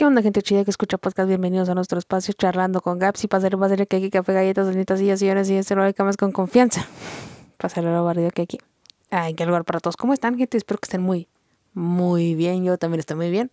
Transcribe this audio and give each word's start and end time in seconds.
¿Qué 0.00 0.06
onda, 0.06 0.22
gente 0.22 0.40
chida 0.40 0.64
que 0.64 0.70
escucha 0.70 0.96
podcast? 0.96 1.28
Bienvenidos 1.28 1.68
a 1.68 1.74
nuestro 1.74 1.98
espacio 1.98 2.32
charlando 2.32 2.80
con 2.80 2.98
Gaps 2.98 3.22
y 3.24 3.28
pasar 3.28 3.58
pasar 3.58 3.86
que 3.86 3.96
aquí 3.98 4.08
café, 4.08 4.32
galletas, 4.32 4.64
donitas, 4.64 4.98
sillas, 4.98 5.18
sillones 5.18 5.50
y 5.50 5.56
este 5.56 5.74
de 5.74 5.92
camas 5.92 6.16
con 6.16 6.32
confianza. 6.32 6.86
Pasarle 7.58 7.92
lo 7.92 8.02
barrio 8.02 8.30
que 8.30 8.40
aquí. 8.40 8.58
Ay, 9.10 9.34
qué 9.34 9.44
lugar 9.44 9.66
para 9.66 9.78
todos. 9.78 9.98
¿Cómo 9.98 10.14
están, 10.14 10.38
gente? 10.38 10.56
Espero 10.56 10.78
que 10.78 10.86
estén 10.86 11.02
muy, 11.02 11.28
muy 11.74 12.34
bien. 12.34 12.64
Yo 12.64 12.78
también 12.78 13.00
estoy 13.00 13.18
muy 13.18 13.30
bien. 13.30 13.50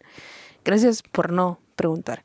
Gracias 0.64 1.04
por 1.04 1.34
no 1.34 1.60
preguntar. 1.76 2.24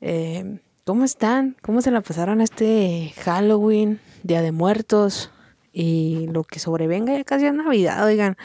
Eh, 0.00 0.60
¿Cómo 0.84 1.04
están? 1.04 1.56
¿Cómo 1.62 1.82
se 1.82 1.90
la 1.90 2.00
pasaron 2.00 2.42
este 2.42 3.12
Halloween, 3.24 3.98
Día 4.22 4.40
de 4.40 4.52
Muertos 4.52 5.32
y 5.72 6.28
lo 6.28 6.44
que 6.44 6.60
sobrevenga 6.60 7.12
ya 7.12 7.24
casi 7.24 7.46
es 7.46 7.54
Navidad, 7.54 8.04
oigan? 8.04 8.36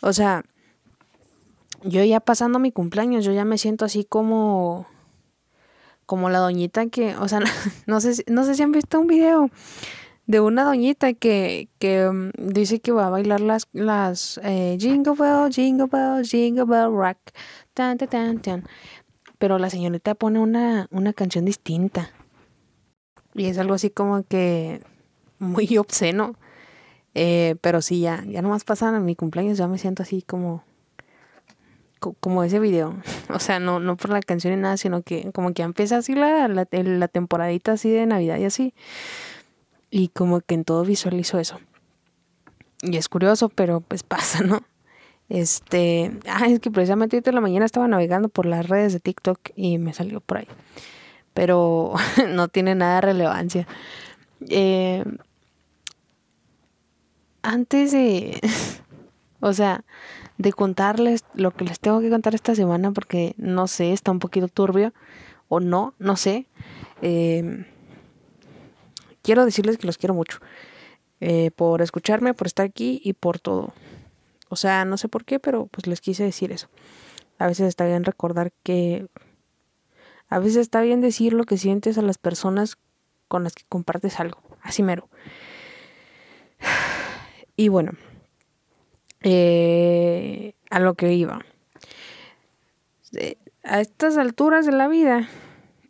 O 0.00 0.12
sea, 0.12 0.44
yo 1.82 2.02
ya 2.04 2.20
pasando 2.20 2.58
mi 2.58 2.72
cumpleaños, 2.72 3.24
yo 3.24 3.32
ya 3.32 3.44
me 3.44 3.58
siento 3.58 3.84
así 3.84 4.04
como 4.04 4.86
como 6.06 6.30
la 6.30 6.38
doñita 6.38 6.86
que, 6.86 7.14
o 7.16 7.28
sea, 7.28 7.40
no 7.86 8.00
sé, 8.00 8.24
no 8.28 8.44
sé 8.44 8.54
si 8.54 8.62
han 8.62 8.72
visto 8.72 8.98
un 8.98 9.06
video 9.06 9.50
de 10.26 10.40
una 10.40 10.64
doñita 10.64 11.12
que, 11.12 11.68
que 11.78 12.08
mm, 12.10 12.30
dice 12.52 12.80
que 12.80 12.92
va 12.92 13.08
a 13.08 13.10
bailar 13.10 13.40
las, 13.40 13.68
las 13.72 14.40
eh, 14.42 14.78
Jingle 14.80 15.14
Bell, 15.18 15.52
Jingle 15.52 15.86
Bell, 15.90 16.24
Jingle 16.24 16.64
Bell 16.64 16.90
Rock, 16.92 17.18
tan, 17.74 17.98
tan, 17.98 18.08
tan, 18.08 18.38
tan. 18.40 18.64
Pero 19.38 19.58
la 19.58 19.68
señorita 19.68 20.14
pone 20.14 20.38
una, 20.38 20.88
una 20.90 21.12
canción 21.12 21.44
distinta. 21.44 22.10
Y 23.34 23.46
es 23.46 23.58
algo 23.58 23.74
así 23.74 23.90
como 23.90 24.22
que 24.22 24.82
muy 25.38 25.76
obsceno. 25.78 26.36
Eh, 27.14 27.56
pero 27.60 27.82
sí, 27.82 28.00
ya, 28.00 28.24
ya 28.26 28.40
nomás 28.42 28.64
pasan 28.64 29.04
mi 29.04 29.14
cumpleaños, 29.14 29.58
ya 29.58 29.68
me 29.68 29.78
siento 29.78 30.02
así 30.02 30.22
como 30.22 30.64
como 31.98 32.44
ese 32.44 32.60
video. 32.60 32.96
O 33.30 33.40
sea, 33.40 33.60
no, 33.60 33.78
no 33.78 33.96
por 33.96 34.10
la 34.10 34.20
canción 34.20 34.54
ni 34.54 34.60
nada, 34.60 34.78
sino 34.78 35.02
que 35.02 35.30
como 35.32 35.52
que 35.52 35.62
empieza 35.62 35.98
así 35.98 36.14
la, 36.14 36.48
la, 36.48 37.08
temporadita 37.08 37.72
así 37.72 37.90
de 37.90 38.06
Navidad 38.06 38.38
y 38.38 38.44
así. 38.44 38.74
Y 39.90 40.08
como 40.08 40.40
que 40.40 40.54
en 40.54 40.64
todo 40.64 40.82
visualizo 40.84 41.38
eso. 41.38 41.60
Y 42.82 42.96
es 42.96 43.08
curioso, 43.08 43.48
pero 43.50 43.80
pues 43.80 44.02
pasa, 44.04 44.42
¿no? 44.42 44.62
Este, 45.28 46.10
ah, 46.26 46.46
es 46.46 46.58
que 46.60 46.70
precisamente 46.70 47.16
ahorita 47.16 47.30
en 47.30 47.34
la 47.34 47.42
mañana 47.42 47.66
estaba 47.66 47.86
navegando 47.86 48.30
por 48.30 48.46
las 48.46 48.66
redes 48.66 48.94
de 48.94 49.00
TikTok 49.00 49.38
y 49.54 49.76
me 49.78 49.92
salió 49.92 50.20
por 50.20 50.38
ahí. 50.38 50.48
Pero 51.34 51.92
no 52.28 52.48
tiene 52.48 52.74
nada 52.74 53.02
relevancia. 53.02 53.66
Eh, 54.48 55.04
antes 57.42 57.92
de, 57.92 58.40
o 59.40 59.52
sea, 59.52 59.84
de 60.38 60.52
contarles 60.52 61.24
lo 61.34 61.50
que 61.50 61.64
les 61.64 61.80
tengo 61.80 62.00
que 62.00 62.10
contar 62.10 62.34
esta 62.34 62.54
semana 62.54 62.92
porque 62.92 63.34
no 63.36 63.66
sé, 63.66 63.92
está 63.92 64.12
un 64.12 64.20
poquito 64.20 64.48
turbio 64.48 64.94
o 65.48 65.60
no, 65.60 65.94
no 65.98 66.16
sé. 66.16 66.46
Eh, 67.02 67.66
quiero 69.22 69.44
decirles 69.44 69.78
que 69.78 69.86
los 69.86 69.98
quiero 69.98 70.14
mucho 70.14 70.38
eh, 71.20 71.50
por 71.50 71.82
escucharme, 71.82 72.34
por 72.34 72.46
estar 72.46 72.64
aquí 72.64 73.00
y 73.04 73.12
por 73.14 73.40
todo. 73.40 73.74
O 74.48 74.56
sea, 74.56 74.84
no 74.84 74.96
sé 74.96 75.08
por 75.08 75.24
qué, 75.24 75.38
pero 75.40 75.66
pues 75.66 75.86
les 75.86 76.00
quise 76.00 76.22
decir 76.22 76.52
eso. 76.52 76.68
A 77.38 77.46
veces 77.46 77.68
está 77.68 77.86
bien 77.86 78.04
recordar 78.04 78.52
que... 78.62 79.06
A 80.30 80.38
veces 80.38 80.56
está 80.56 80.80
bien 80.82 81.00
decir 81.00 81.32
lo 81.32 81.44
que 81.44 81.56
sientes 81.56 81.98
a 81.98 82.02
las 82.02 82.18
personas 82.18 82.76
con 83.28 83.44
las 83.44 83.54
que 83.54 83.64
compartes 83.68 84.20
algo. 84.20 84.40
Así 84.62 84.82
mero. 84.82 85.08
Y 87.60 87.70
bueno, 87.70 87.94
eh, 89.22 90.54
a 90.70 90.80
lo 90.80 90.94
que 90.94 91.12
iba. 91.12 91.44
A 93.64 93.80
estas 93.80 94.16
alturas 94.16 94.66
de 94.66 94.72
la 94.72 94.88
vida, 94.88 95.28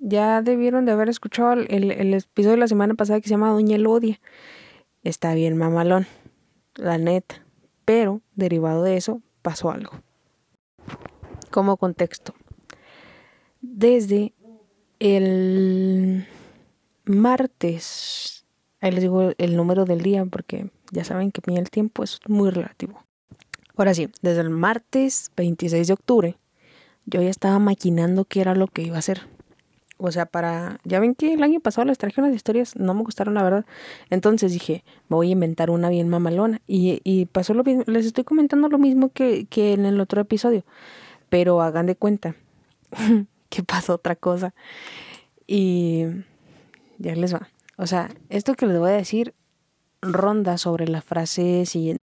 ya 0.01 0.43
debieron 0.43 0.85
de 0.85 0.93
haber 0.93 1.09
escuchado 1.09 1.53
el, 1.53 1.91
el, 1.91 2.15
episodio 2.15 2.53
de 2.53 2.61
la 2.61 2.69
semana 2.69 2.95
pasada 2.95 3.21
que 3.21 3.29
se 3.29 3.35
llama 3.35 3.51
Doña 3.51 3.77
Elodia. 3.77 4.21
Está 5.03 5.35
bien 5.35 5.57
mamalón, 5.57 6.07
la 6.75 6.99
neta. 6.99 7.45
Pero, 7.85 8.21
derivado 8.35 8.83
de 8.83 8.97
eso, 8.97 9.23
pasó 9.43 9.71
algo. 9.71 9.93
Como 11.51 11.77
contexto. 11.77 12.35
Desde 13.61 14.35
el 14.99 16.27
martes, 17.05 18.47
ahí 18.81 18.93
les 18.93 19.03
digo 19.03 19.33
el 19.37 19.57
número 19.57 19.85
del 19.85 20.03
día 20.03 20.25
porque 20.27 20.71
ya 20.93 21.05
saben 21.05 21.33
que 21.33 21.41
el 21.55 21.71
tiempo 21.71 22.05
es 22.05 22.21
muy 22.29 22.51
relativo. 22.51 23.08
Ahora 23.79 23.95
sí, 23.95 24.11
desde 24.23 24.41
el 24.41 24.51
martes 24.51 25.31
26 25.37 25.87
de 25.87 25.93
octubre, 25.93 26.37
yo 27.07 27.23
ya 27.23 27.31
estaba 27.31 27.61
maquinando 27.61 28.25
qué 28.25 28.41
era 28.41 28.57
lo 28.57 28.67
que 28.67 28.83
iba 28.83 28.97
a 28.97 28.99
hacer. 28.99 29.29
O 29.99 30.11
sea, 30.11 30.27
para... 30.27 30.81
Ya 30.83 30.99
ven 30.99 31.15
que 31.15 31.33
el 31.33 31.45
año 31.45 31.61
pasado 31.61 31.85
les 31.85 31.97
traje 31.97 32.21
unas 32.21 32.35
historias, 32.35 32.75
no 32.75 32.93
me 32.95 33.05
gustaron 33.05 33.35
la 33.35 33.45
verdad. 33.45 33.65
Entonces 34.11 34.53
dije, 34.53 34.83
me 35.09 35.15
voy 35.15 35.29
a 35.29 35.33
inventar 35.33 35.71
una 35.71 35.91
bien 35.91 36.09
mamalona. 36.09 36.61
Y, 36.67 37.01
y 37.05 37.27
pasó 37.27 37.55
lo 37.55 37.63
mismo, 37.63 37.85
les 37.87 38.05
estoy 38.05 38.25
comentando 38.25 38.69
lo 38.69 38.79
mismo 38.79 39.11
que, 39.11 39.47
que 39.49 39.75
en 39.75 39.87
el 39.87 40.01
otro 40.01 40.21
episodio. 40.21 40.65
Pero 41.29 41.63
hagan 41.63 41.87
de 41.87 41.95
cuenta 41.95 42.35
que 43.49 43.63
pasó 43.63 43.95
otra 43.95 44.17
cosa. 44.17 44.55
Y 45.47 46.03
ya 46.99 47.15
les 47.15 47.33
va. 47.33 47.49
O 47.77 47.87
sea, 47.87 48.11
esto 48.29 48.55
que 48.55 48.67
les 48.67 48.79
voy 48.79 48.91
a 48.91 48.95
decir 48.95 49.35
ronda 50.03 50.59
sobre 50.59 50.89
la 50.89 51.01
frase 51.01 51.65
siguiente 51.65 52.08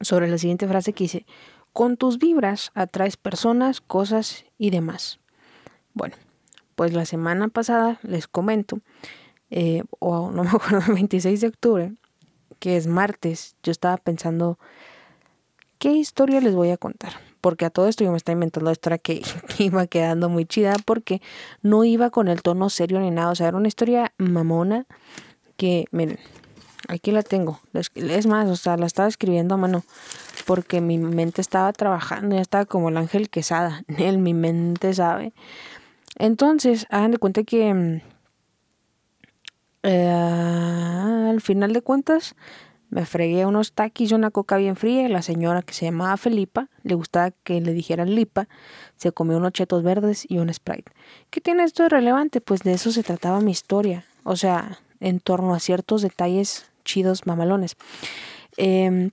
sobre 0.00 0.28
la 0.28 0.38
siguiente 0.38 0.66
frase 0.66 0.92
que 0.92 1.04
dice, 1.04 1.26
con 1.72 1.96
tus 1.96 2.18
vibras 2.18 2.72
atraes 2.74 3.16
personas, 3.16 3.80
cosas 3.80 4.44
y 4.58 4.70
demás. 4.70 5.20
Bueno, 5.94 6.16
pues 6.74 6.92
la 6.92 7.04
semana 7.04 7.48
pasada 7.48 8.00
les 8.02 8.26
comento, 8.26 8.80
eh, 9.50 9.82
o 9.98 10.30
no 10.30 10.44
me 10.44 10.50
acuerdo, 10.50 10.78
el 10.88 10.94
26 10.94 11.40
de 11.40 11.46
octubre, 11.48 11.92
que 12.58 12.76
es 12.76 12.86
martes, 12.86 13.56
yo 13.62 13.72
estaba 13.72 13.96
pensando, 13.96 14.58
¿qué 15.78 15.92
historia 15.92 16.40
les 16.40 16.54
voy 16.54 16.70
a 16.70 16.76
contar? 16.76 17.12
Porque 17.40 17.64
a 17.64 17.70
todo 17.70 17.88
esto 17.88 18.04
yo 18.04 18.10
me 18.10 18.18
estaba 18.18 18.34
inventando 18.34 18.66
la 18.66 18.72
historia 18.72 18.98
que, 18.98 19.22
que 19.56 19.64
iba 19.64 19.86
quedando 19.86 20.28
muy 20.28 20.44
chida 20.44 20.76
porque 20.84 21.22
no 21.62 21.84
iba 21.84 22.10
con 22.10 22.28
el 22.28 22.42
tono 22.42 22.68
serio 22.70 23.00
ni 23.00 23.10
nada, 23.10 23.30
o 23.30 23.34
sea, 23.34 23.48
era 23.48 23.56
una 23.56 23.68
historia 23.68 24.12
mamona 24.18 24.86
que, 25.56 25.86
miren, 25.90 26.18
Aquí 26.88 27.10
la 27.12 27.22
tengo. 27.22 27.60
Es 27.94 28.26
más, 28.26 28.48
o 28.48 28.56
sea, 28.56 28.76
la 28.76 28.86
estaba 28.86 29.08
escribiendo 29.08 29.54
a 29.54 29.58
mano 29.58 29.84
porque 30.46 30.80
mi 30.80 30.98
mente 30.98 31.40
estaba 31.40 31.72
trabajando, 31.72 32.34
ya 32.34 32.42
estaba 32.42 32.64
como 32.64 32.88
el 32.88 32.96
ángel 32.96 33.28
quesada. 33.30 33.84
Él, 33.98 34.18
mi 34.18 34.34
mente 34.34 34.94
sabe. 34.94 35.32
Entonces, 36.16 36.86
hagan 36.90 37.12
de 37.12 37.18
cuenta 37.18 37.44
que 37.44 37.72
mm, 37.72 38.00
eh, 39.82 40.08
al 41.30 41.40
final 41.40 41.72
de 41.72 41.82
cuentas 41.82 42.34
me 42.88 43.06
fregué 43.06 43.46
unos 43.46 43.72
taquis 43.72 44.10
y 44.10 44.14
una 44.14 44.30
coca 44.30 44.56
bien 44.56 44.76
fría. 44.76 45.08
La 45.08 45.22
señora 45.22 45.62
que 45.62 45.74
se 45.74 45.84
llamaba 45.86 46.16
Felipa, 46.16 46.68
le 46.82 46.94
gustaba 46.94 47.30
que 47.30 47.60
le 47.60 47.72
dijeran 47.72 48.14
Lipa, 48.14 48.48
se 48.96 49.12
comió 49.12 49.36
unos 49.36 49.52
chetos 49.52 49.82
verdes 49.82 50.26
y 50.28 50.38
un 50.38 50.52
Sprite. 50.52 50.90
¿Qué 51.30 51.40
tiene 51.40 51.62
esto 51.62 51.84
de 51.84 51.90
relevante? 51.90 52.40
Pues 52.40 52.62
de 52.62 52.72
eso 52.72 52.90
se 52.90 53.02
trataba 53.02 53.40
mi 53.40 53.52
historia. 53.52 54.04
O 54.24 54.36
sea, 54.36 54.80
en 54.98 55.20
torno 55.20 55.54
a 55.54 55.60
ciertos 55.60 56.02
detalles 56.02 56.69
chidos 56.90 57.26
mamalones. 57.26 57.76
Em, 58.56 59.10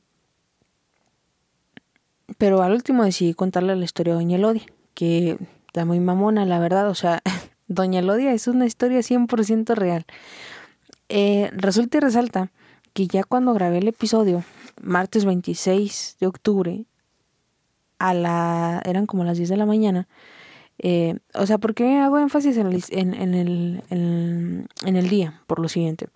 pero 2.37 2.61
al 2.61 2.73
último 2.73 3.03
decidí 3.03 3.33
contarle 3.33 3.75
la 3.75 3.85
historia 3.85 4.13
de 4.13 4.19
Doña 4.19 4.37
Elodia, 4.37 4.65
que 4.93 5.37
está 5.67 5.85
muy 5.85 5.99
mamona, 5.99 6.45
la 6.45 6.59
verdad. 6.59 6.89
O 6.89 6.95
sea, 6.95 7.21
Doña 7.67 7.99
Elodia 7.99 8.33
es 8.33 8.47
una 8.47 8.65
historia 8.65 8.99
100% 8.99 9.75
real. 9.75 10.05
Eh, 11.09 11.49
resulta 11.53 11.97
y 11.97 12.01
resalta 12.01 12.51
que 12.93 13.07
ya 13.07 13.23
cuando 13.23 13.53
grabé 13.53 13.77
el 13.77 13.87
episodio, 13.87 14.43
martes 14.81 15.23
26 15.23 16.17
de 16.19 16.27
octubre, 16.27 16.85
a 17.99 18.13
la, 18.13 18.81
eran 18.85 19.05
como 19.05 19.23
las 19.23 19.37
10 19.37 19.49
de 19.49 19.57
la 19.57 19.65
mañana, 19.65 20.07
eh, 20.79 21.17
o 21.33 21.45
sea, 21.47 21.57
¿por 21.57 21.73
qué 21.73 21.97
hago 21.97 22.19
énfasis 22.19 22.57
en 22.57 22.67
el, 22.67 22.83
en, 22.89 23.33
el, 23.33 23.83
en 23.89 24.95
el 24.95 25.09
día? 25.09 25.41
Por 25.47 25.59
lo 25.59 25.69
siguiente 25.69 26.09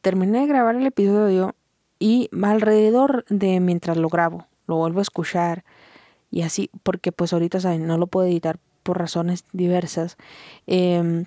terminé 0.00 0.40
de 0.40 0.46
grabar 0.46 0.76
el 0.76 0.86
episodio 0.86 1.54
y 1.98 2.30
alrededor 2.42 3.24
de 3.28 3.60
mientras 3.60 3.96
lo 3.96 4.08
grabo, 4.08 4.46
lo 4.66 4.76
vuelvo 4.76 5.00
a 5.00 5.02
escuchar 5.02 5.64
y 6.30 6.42
así, 6.42 6.70
porque 6.82 7.12
pues 7.12 7.32
ahorita 7.32 7.60
saben, 7.60 7.86
no 7.86 7.98
lo 7.98 8.06
puedo 8.06 8.26
editar 8.26 8.58
por 8.82 8.98
razones 8.98 9.44
diversas. 9.52 10.16
Em, 10.66 11.24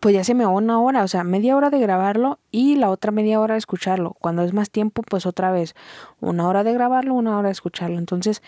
pues 0.00 0.14
ya 0.14 0.22
se 0.22 0.34
me 0.34 0.44
va 0.44 0.50
una 0.50 0.80
hora, 0.80 1.02
o 1.02 1.08
sea, 1.08 1.24
media 1.24 1.56
hora 1.56 1.70
de 1.70 1.78
grabarlo 1.78 2.38
y 2.50 2.76
la 2.76 2.90
otra 2.90 3.10
media 3.10 3.40
hora 3.40 3.54
de 3.54 3.58
escucharlo. 3.58 4.16
Cuando 4.20 4.42
es 4.42 4.52
más 4.52 4.70
tiempo, 4.70 5.02
pues 5.02 5.26
otra 5.26 5.50
vez, 5.50 5.74
una 6.20 6.46
hora 6.46 6.62
de 6.64 6.72
grabarlo, 6.72 7.14
una 7.14 7.38
hora 7.38 7.48
de 7.48 7.52
escucharlo. 7.52 7.98
Entonces, 7.98 8.42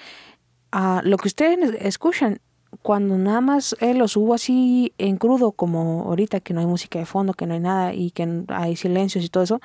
uh, 0.72 1.00
lo 1.02 1.16
que 1.16 1.28
ustedes 1.28 1.74
escuchan 1.80 2.40
cuando 2.82 3.18
nada 3.18 3.40
más 3.40 3.76
eh, 3.80 3.94
lo 3.94 4.08
subo 4.08 4.34
así 4.34 4.94
en 4.98 5.16
crudo, 5.16 5.52
como 5.52 6.04
ahorita 6.04 6.40
que 6.40 6.54
no 6.54 6.60
hay 6.60 6.66
música 6.66 6.98
de 6.98 7.06
fondo, 7.06 7.34
que 7.34 7.46
no 7.46 7.54
hay 7.54 7.60
nada 7.60 7.92
y 7.92 8.10
que 8.10 8.44
hay 8.48 8.76
silencios 8.76 9.24
y 9.24 9.28
todo 9.28 9.42
eso, 9.42 9.60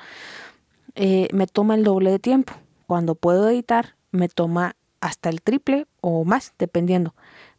eh, 0.94 1.28
me 1.32 1.46
toma 1.46 1.74
el 1.74 1.84
doble 1.84 2.10
de 2.10 2.18
tiempo. 2.18 2.52
Cuando 2.86 3.14
puedo 3.14 3.48
editar, 3.48 3.96
me 4.10 4.28
toma 4.28 4.76
hasta 5.00 5.28
el 5.28 5.40
triple 5.42 5.86
o 6.00 6.24
más, 6.24 6.54
dependiendo. 6.58 7.14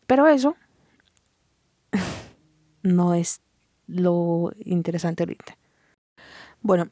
Pero 0.06 0.27
eso 0.27 0.56
no 2.83 3.13
es 3.13 3.42
lo 3.88 4.51
interesante 4.63 5.24
ahorita. 5.24 5.57
Bueno, 6.62 6.88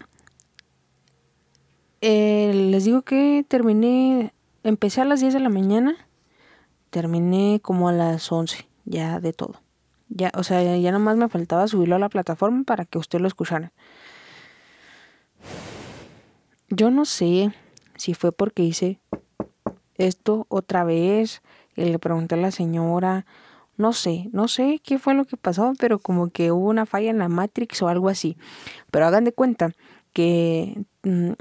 eh, 2.01 2.51
les 2.53 2.85
digo 2.85 3.03
que 3.03 3.45
terminé, 3.47 4.33
empecé 4.63 5.01
a 5.01 5.05
las 5.05 5.21
10 5.21 5.33
de 5.33 5.39
la 5.39 5.49
mañana, 5.49 6.04
terminé 6.95 7.59
como 7.61 7.89
a 7.89 7.91
las 7.91 8.31
11, 8.31 8.69
ya 8.85 9.19
de 9.19 9.33
todo. 9.33 9.55
Ya, 10.07 10.31
o 10.33 10.43
sea, 10.43 10.77
ya 10.77 10.91
nomás 10.93 11.17
me 11.17 11.27
faltaba 11.27 11.67
subirlo 11.67 11.97
a 11.97 11.99
la 11.99 12.07
plataforma 12.07 12.63
para 12.63 12.85
que 12.85 12.97
usted 12.97 13.19
lo 13.19 13.27
escuchara. 13.27 13.73
Yo 16.69 16.91
no 16.91 17.03
sé 17.03 17.53
si 17.97 18.13
fue 18.13 18.31
porque 18.31 18.63
hice 18.63 19.01
esto 19.95 20.45
otra 20.47 20.85
vez 20.85 21.41
y 21.75 21.83
le 21.83 21.99
pregunté 21.99 22.35
a 22.35 22.37
la 22.37 22.51
señora, 22.51 23.25
no 23.75 23.91
sé, 23.91 24.29
no 24.31 24.47
sé 24.47 24.79
qué 24.81 24.97
fue 24.97 25.15
lo 25.15 25.25
que 25.25 25.35
pasó, 25.35 25.73
pero 25.77 25.99
como 25.99 26.29
que 26.29 26.53
hubo 26.53 26.69
una 26.69 26.85
falla 26.85 27.09
en 27.09 27.17
la 27.17 27.27
Matrix 27.27 27.81
o 27.81 27.89
algo 27.89 28.07
así. 28.07 28.37
Pero 28.89 29.05
hagan 29.05 29.25
de 29.25 29.33
cuenta 29.33 29.73
que 30.13 30.81
mm, 31.03 31.33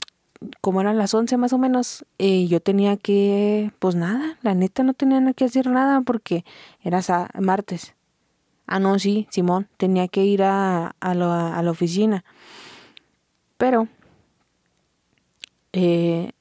como 0.61 0.81
eran 0.81 0.99
las 0.99 1.15
11 1.15 1.37
más 1.37 1.53
o 1.53 1.59
menos, 1.59 2.05
eh, 2.19 2.47
yo 2.47 2.61
tenía 2.61 2.97
que, 2.97 3.73
pues 3.79 3.95
nada, 3.95 4.39
la 4.43 4.55
neta 4.55 4.83
no 4.83 4.95
tenía 4.95 5.33
que 5.35 5.45
hacer 5.45 5.69
nada 5.69 6.01
porque 6.03 6.45
era 6.83 7.01
martes. 7.41 7.95
Ah, 8.67 8.79
no, 8.79 8.99
sí, 8.99 9.27
Simón, 9.31 9.69
tenía 9.77 10.09
que 10.09 10.25
ir 10.25 10.43
a, 10.43 10.95
a, 11.01 11.15
la, 11.15 11.57
a 11.57 11.63
la 11.63 11.71
oficina. 11.71 12.25
Pero, 13.59 13.89
eh, 15.73 16.33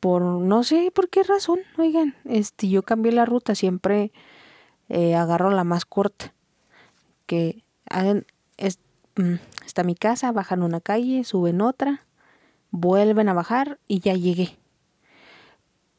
por 0.00 0.22
no 0.22 0.62
sé 0.62 0.90
por 0.94 1.08
qué 1.08 1.22
razón, 1.22 1.60
oigan, 1.78 2.14
este, 2.24 2.68
yo 2.68 2.82
cambié 2.82 3.12
la 3.12 3.24
ruta, 3.24 3.54
siempre 3.54 4.12
eh, 4.88 5.14
agarro 5.14 5.50
la 5.50 5.64
más 5.64 5.84
corta. 5.84 6.34
Que 7.26 7.64
es, 8.56 8.78
mm, 9.16 9.34
está 9.64 9.82
mi 9.82 9.94
casa, 9.94 10.32
bajan 10.32 10.62
una 10.62 10.80
calle, 10.80 11.24
suben 11.24 11.60
otra, 11.60 12.05
vuelven 12.70 13.28
a 13.28 13.34
bajar 13.34 13.78
y 13.86 14.00
ya 14.00 14.14
llegué. 14.14 14.58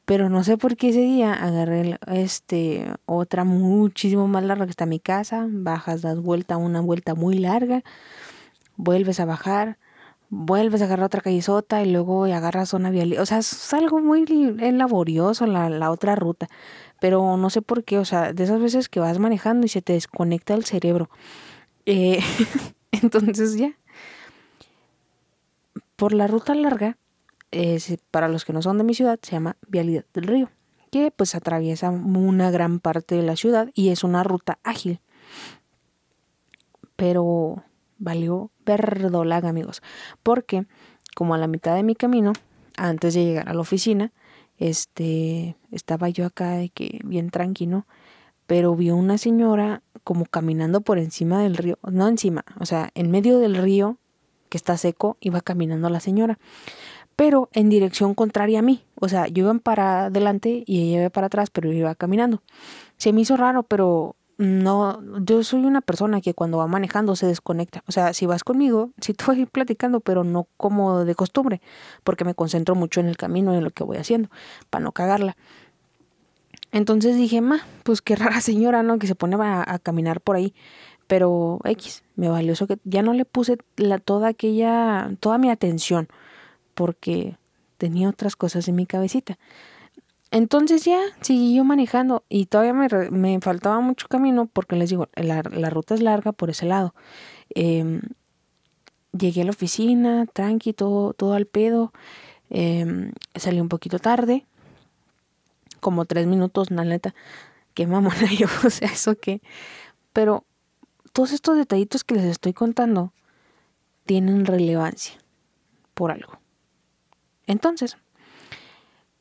Pero 0.06 0.30
no 0.30 0.44
sé 0.46 0.58
por 0.58 0.78
qué 0.78 0.90
ese 0.90 1.02
día 1.02 1.34
agarré 1.34 2.00
este 2.08 2.94
otra 3.06 3.44
muchísimo 3.44 4.28
más 4.28 4.44
larga 4.44 4.66
que 4.66 4.72
está 4.72 4.86
mi 4.86 5.02
casa, 5.02 5.48
bajas, 5.50 6.02
das 6.02 6.22
vuelta, 6.22 6.56
una 6.56 6.80
vuelta 6.80 7.14
muy 7.14 7.38
larga, 7.38 7.84
vuelves 8.78 9.20
a 9.20 9.26
bajar, 9.26 9.78
vuelves 10.30 10.82
a 10.82 10.86
agarrar 10.86 11.08
otra 11.08 11.22
callisota 11.22 11.82
y 11.84 11.92
luego 11.92 12.24
agarras 12.26 12.74
una 12.74 12.90
vial. 12.90 13.18
O 13.20 13.26
sea, 13.26 13.40
es 13.40 13.74
algo 13.74 14.00
muy 14.00 14.26
laborioso 14.26 15.46
la, 15.46 15.70
la 15.70 15.92
otra 15.92 16.16
ruta. 16.16 16.48
Pero 17.00 17.38
no 17.38 17.50
sé 17.50 17.62
por 17.62 17.84
qué, 17.84 18.00
o 18.00 18.06
sea, 18.06 18.34
de 18.34 18.44
esas 18.44 18.62
veces 18.62 18.90
que 18.90 19.00
vas 19.00 19.20
manejando 19.20 19.66
y 19.66 19.70
se 19.70 19.82
te 19.82 19.94
desconecta 19.94 20.54
el 20.54 20.66
cerebro. 20.66 21.10
Eh, 21.86 22.20
entonces 22.92 23.58
ya. 23.58 23.78
Por 25.98 26.14
la 26.14 26.28
ruta 26.28 26.54
larga, 26.54 26.98
para 28.12 28.28
los 28.28 28.46
que 28.46 28.54
no 28.54 28.62
son 28.62 28.78
de 28.78 28.84
mi 28.84 28.94
ciudad, 28.94 29.18
se 29.22 29.32
llama 29.32 29.58
Vialidad 29.68 30.06
del 30.14 30.28
Río, 30.28 30.52
que 30.92 31.10
pues 31.10 31.34
atraviesa 31.34 31.90
una 31.90 32.52
gran 32.52 32.80
parte 32.80 33.16
de 33.16 33.24
la 33.24 33.36
ciudad 33.36 33.72
y 33.74 33.90
es 33.90 34.04
una 34.04 34.24
ruta 34.24 34.60
ágil. 34.64 35.02
Pero 36.96 37.64
valió 37.98 38.52
verdolaga, 38.64 39.50
amigos, 39.50 39.82
porque 40.22 40.68
como 41.16 41.34
a 41.34 41.40
la 41.40 41.48
mitad 41.48 41.76
de 41.76 41.82
mi 41.82 41.96
camino, 41.96 42.34
antes 42.78 43.16
de 43.16 43.26
llegar 43.26 43.50
a 43.50 43.56
la 43.56 43.62
oficina, 43.62 44.14
este, 44.60 45.56
estaba 45.72 46.10
yo 46.10 46.28
acá 46.28 46.52
de 46.52 46.70
que 46.70 47.00
bien 47.06 47.32
tranquilo, 47.32 47.88
pero 48.46 48.76
vio 48.76 48.96
una 48.96 49.18
señora 49.18 49.82
como 50.04 50.26
caminando 50.26 50.82
por 50.82 51.00
encima 51.00 51.42
del 51.42 51.58
río, 51.58 51.80
no 51.90 52.08
encima, 52.08 52.46
o 52.60 52.68
sea, 52.68 52.92
en 52.94 53.10
medio 53.10 53.40
del 53.40 53.56
río 53.56 53.98
que 54.48 54.58
está 54.58 54.78
seco, 54.78 55.18
iba 55.22 55.42
caminando 55.42 55.90
la 55.90 56.00
señora 56.00 56.38
pero 57.18 57.50
en 57.54 57.70
dirección 57.70 58.14
contraria 58.14 58.60
a 58.60 58.62
mí. 58.62 58.84
O 58.94 59.10
sea, 59.10 59.28
yo 59.28 59.46
iba 59.46 59.54
para 59.56 60.06
adelante 60.06 60.64
y 60.68 60.90
ella 60.90 61.00
iba 61.02 61.10
para 61.10 61.28
atrás, 61.28 61.50
pero 61.50 61.74
iba 61.74 61.96
caminando. 61.96 62.44
Se 62.98 63.12
me 63.12 63.22
hizo 63.22 63.36
raro, 63.36 63.64
pero 63.64 64.16
no, 64.38 65.02
yo 65.24 65.44
soy 65.44 65.66
una 65.66 65.82
persona 65.82 66.22
que 66.22 66.36
cuando 66.36 66.60
va 66.60 66.68
manejando 66.68 67.16
se 67.16 67.26
desconecta. 67.26 67.84
O 67.88 67.92
sea, 67.92 68.14
si 68.14 68.28
vas 68.28 68.44
conmigo, 68.44 68.92
si 69.02 69.16
tú 69.16 69.26
vas 69.30 69.38
platicando, 69.52 70.00
pero 70.00 70.24
no 70.24 70.48
como 70.58 71.06
de 71.06 71.16
costumbre, 71.16 71.60
porque 72.04 72.24
me 72.24 72.36
concentro 72.36 72.76
mucho 72.76 73.00
en 73.00 73.08
el 73.08 73.18
camino 73.18 73.52
y 73.56 73.58
en 73.58 73.64
lo 73.64 73.72
que 73.72 73.84
voy 73.84 73.98
haciendo, 73.98 74.30
para 74.70 74.84
no 74.84 74.92
cagarla. 74.92 75.36
Entonces 76.72 77.16
dije, 77.16 77.42
ma, 77.42 77.66
pues 77.82 78.04
qué 78.04 78.16
rara 78.16 78.42
señora, 78.42 78.84
¿no? 78.84 79.00
Que 79.00 79.08
se 79.08 79.16
pone 79.16 79.38
a, 79.38 79.64
a 79.68 79.80
caminar 79.80 80.22
por 80.22 80.36
ahí. 80.36 80.54
Pero 81.08 81.60
X, 81.64 82.04
me 82.16 82.30
valió 82.30 82.54
eso 82.54 82.68
que 82.68 82.78
ya 82.84 83.02
no 83.02 83.14
le 83.14 83.26
puse 83.26 83.58
la, 83.78 83.98
toda 84.00 84.28
aquella, 84.30 85.10
toda 85.20 85.38
mi 85.38 85.50
atención 85.50 86.10
porque 86.74 87.38
tenía 87.78 88.10
otras 88.10 88.36
cosas 88.36 88.68
en 88.68 88.76
mi 88.76 88.86
cabecita. 88.86 89.38
Entonces 90.30 90.84
ya 90.84 91.00
seguí 91.22 91.56
yo 91.56 91.64
manejando 91.64 92.24
y 92.28 92.48
todavía 92.48 92.74
me, 92.74 93.40
faltaba 93.40 93.80
mucho 93.80 94.08
camino 94.08 94.48
porque 94.52 94.76
les 94.76 94.90
digo, 94.90 95.08
la, 95.16 95.42
ruta 95.42 95.96
es 95.96 96.02
larga 96.02 96.34
por 96.34 96.50
ese 96.50 96.66
lado. 96.66 96.94
Em, 97.56 98.02
llegué 99.18 99.42
a 99.42 99.46
la 99.46 99.52
oficina, 99.52 100.26
tranqui, 100.26 100.74
todo, 100.74 101.14
todo 101.14 101.34
al 101.34 101.46
pedo. 101.46 101.94
Em, 102.50 103.14
salí 103.36 103.62
un 103.62 103.70
poquito 103.70 104.00
tarde, 104.00 104.46
como 105.80 106.06
tres 106.06 106.28
minutos, 106.28 106.72
la 106.72 106.84
neta. 106.84 107.16
Qué 107.74 107.88
mamona 107.88 108.32
yo, 108.38 108.48
o 108.66 108.70
sea, 108.70 108.90
eso 108.90 109.16
que. 109.16 109.42
Pero 110.14 110.44
todos 111.18 111.32
estos 111.32 111.58
detallitos 111.58 112.04
que 112.04 112.14
les 112.14 112.26
estoy 112.26 112.54
contando 112.54 113.12
tienen 114.06 114.46
relevancia 114.46 115.18
por 115.96 116.12
algo. 116.12 116.38
Entonces, 117.48 117.98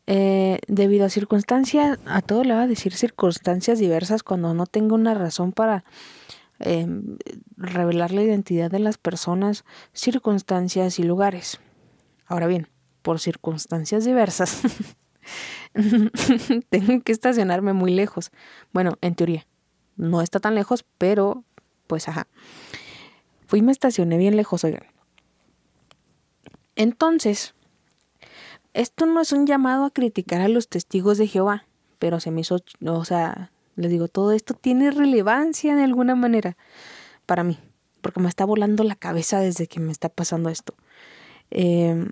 eh, 0.07 0.59
debido 0.69 1.07
a 1.07 1.09
circunstancias, 1.09 1.99
a 2.05 2.21
todo 2.21 2.45
le 2.45 2.53
va 2.53 2.65
a 2.65 2.67
decir 2.67 2.93
circunstancias 2.93 3.79
diversas 3.79 4.23
cuando 4.23 4.53
no 4.53 4.67
tengo 4.67 4.95
una 4.95 5.15
razón 5.15 5.53
para 5.53 5.85
em, 6.59 7.17
revelar 7.57 8.13
la 8.13 8.25
identidad 8.25 8.71
de 8.71 8.81
las 8.81 8.99
personas, 8.99 9.65
circunstancias 9.95 10.99
y 10.99 11.03
lugares. 11.03 11.61
Ahora 12.27 12.47
bien, 12.47 12.69
por 13.01 13.21
circunstancias 13.21 14.05
diversas, 14.05 14.61
tengo 16.69 17.01
que 17.01 17.13
estacionarme 17.13 17.73
muy 17.73 17.95
lejos. 17.95 18.33
Bueno, 18.75 18.99
en 19.01 19.15
teoría, 19.15 19.47
no 19.97 20.21
está 20.21 20.41
tan 20.41 20.55
lejos, 20.55 20.85
pero 20.99 21.46
pues 21.87 22.09
ajá. 22.09 22.27
Fui 23.47 23.61
y 23.61 23.63
me 23.63 23.73
estacioné 23.73 24.19
bien 24.19 24.37
lejos, 24.37 24.65
oigan. 24.65 24.87
Entonces, 26.75 27.55
esto 28.75 29.07
no 29.07 29.21
es 29.21 29.33
un 29.33 29.47
llamado 29.47 29.85
a 29.85 29.91
criticar 29.91 30.41
a 30.43 30.49
los 30.49 30.69
testigos 30.69 31.17
de 31.17 31.27
Jehová, 31.27 31.65
pero 31.99 32.21
se 32.21 32.31
me 32.31 32.43
hizo, 32.43 32.59
o 32.85 33.05
sea, 33.05 33.51
les 33.77 33.91
digo, 33.91 34.09
todo 34.09 34.33
esto 34.33 34.55
tiene 34.55 34.91
relevancia 34.91 35.75
de 35.75 35.85
alguna 35.85 36.15
manera 36.15 36.57
para 37.25 37.45
mí, 37.45 37.59
porque 38.03 38.21
me 38.21 38.29
está 38.29 38.45
volando 38.45 38.85
la 38.85 38.97
cabeza 38.97 39.41
desde 39.41 39.67
que 39.67 39.81
me 39.81 39.93
está 39.93 40.09
pasando 40.09 40.51
esto. 40.51 40.75
Em, 41.51 42.11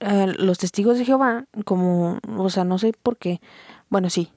los 0.00 0.58
testigos 0.58 0.98
de 0.98 1.04
Jehová, 1.04 1.46
como, 1.64 2.18
o 2.36 2.50
sea, 2.50 2.64
no 2.64 2.78
sé 2.78 2.92
por 3.02 3.16
qué, 3.16 3.40
bueno, 3.88 4.10
sí, 4.10 4.30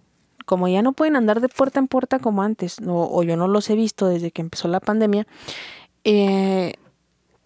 como 0.50 0.68
ya 0.68 0.82
no 0.82 0.94
pueden 0.94 1.15
andar 1.15 1.41
de 1.41 1.48
puerta 1.48 1.79
en 1.79 1.88
puerta 1.88 2.18
como 2.18 2.41
antes, 2.41 2.77
o 2.84 3.22
yo 3.22 3.38
no 3.38 3.48
los 3.48 3.70
he 3.70 3.75
visto 3.75 4.08
desde 4.08 4.32
que 4.32 4.41
empezó 4.41 4.68
la 4.68 4.79
pandemia, 4.79 5.27
eh, 6.03 6.74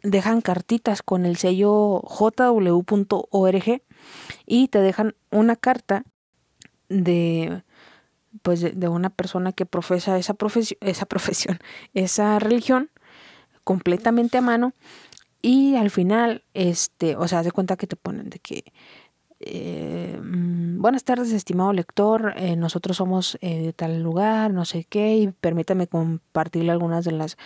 dejan 0.03 0.39
cartitas 0.39 1.01
con 1.01 1.25
el 1.25 1.36
sello 1.36 2.00
jw.org 2.00 3.81
y 4.45 4.67
te 4.69 4.79
dejan 4.79 5.15
una 5.31 5.57
carta 5.57 6.05
de 6.88 7.63
pues 8.41 8.62
de, 8.62 8.88
una 8.88 9.10
persona 9.10 9.51
que 9.51 9.65
profesa 9.65 10.17
esa 10.17 10.36
profesión, 10.36 10.77
esa 10.79 11.05
profesión, 11.13 11.60
esa 11.93 12.39
religión 12.39 12.89
completamente 13.65 14.38
a 14.38 14.41
mano 14.41 14.72
y 15.41 15.75
al 15.75 15.91
final 15.91 16.45
este, 16.53 17.17
o 17.17 17.27
sea, 17.27 17.43
de 17.43 17.51
cuenta 17.51 17.75
que 17.75 17.86
te 17.86 17.98
ponen 17.98 18.29
de 18.29 18.39
que 18.39 18.72
eh, 19.45 20.19
mm, 20.21 20.81
buenas 20.81 21.03
tardes, 21.03 21.31
estimado 21.31 21.73
lector. 21.73 22.33
Eh, 22.38 22.55
nosotros 22.55 22.97
somos 22.97 23.38
eh, 23.41 23.62
de 23.62 23.73
tal 23.73 24.01
lugar, 24.01 24.53
no 24.53 24.65
sé 24.65 24.85
qué, 24.89 25.17
y 25.17 25.27
permítame 25.27 25.88
compartirle 25.88 26.71
algunas 26.71 27.05
de 27.05 27.12
las 27.12 27.38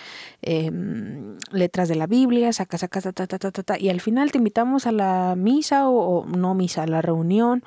em, 0.42 1.38
letras 1.51 1.89
de 1.89 1.96
la 1.96 2.08
Biblia, 2.08 2.54
saca, 2.54 2.77
saca, 2.77 3.01
ta, 3.01 3.12
ta, 3.13 3.27
ta, 3.27 3.39
ta, 3.39 3.51
ta, 3.51 3.80
y 3.80 3.89
al 3.89 4.01
final 4.01 4.32
te 4.32 4.38
invitamos 4.38 4.88
a 4.88 4.92
la 4.92 5.36
misa 5.36 5.89
o, 5.89 6.25
no 6.25 6.54
misa, 6.54 6.84
a 6.84 6.88
la 6.88 7.01
reunión 7.01 7.63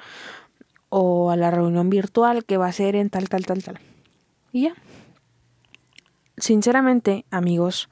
o 0.89 1.31
a 1.31 1.37
la 1.37 1.51
reunión 1.51 1.91
virtual 1.91 2.45
que 2.45 2.57
va 2.57 2.67
a 2.67 2.73
ser 2.73 2.97
en 2.97 3.11
tal, 3.11 3.29
tal, 3.29 3.47
tal, 3.47 3.63
tal. 3.63 3.79
Y 4.53 4.63
ya. 4.63 4.75
Sinceramente, 6.37 7.25
amigos, 7.31 7.89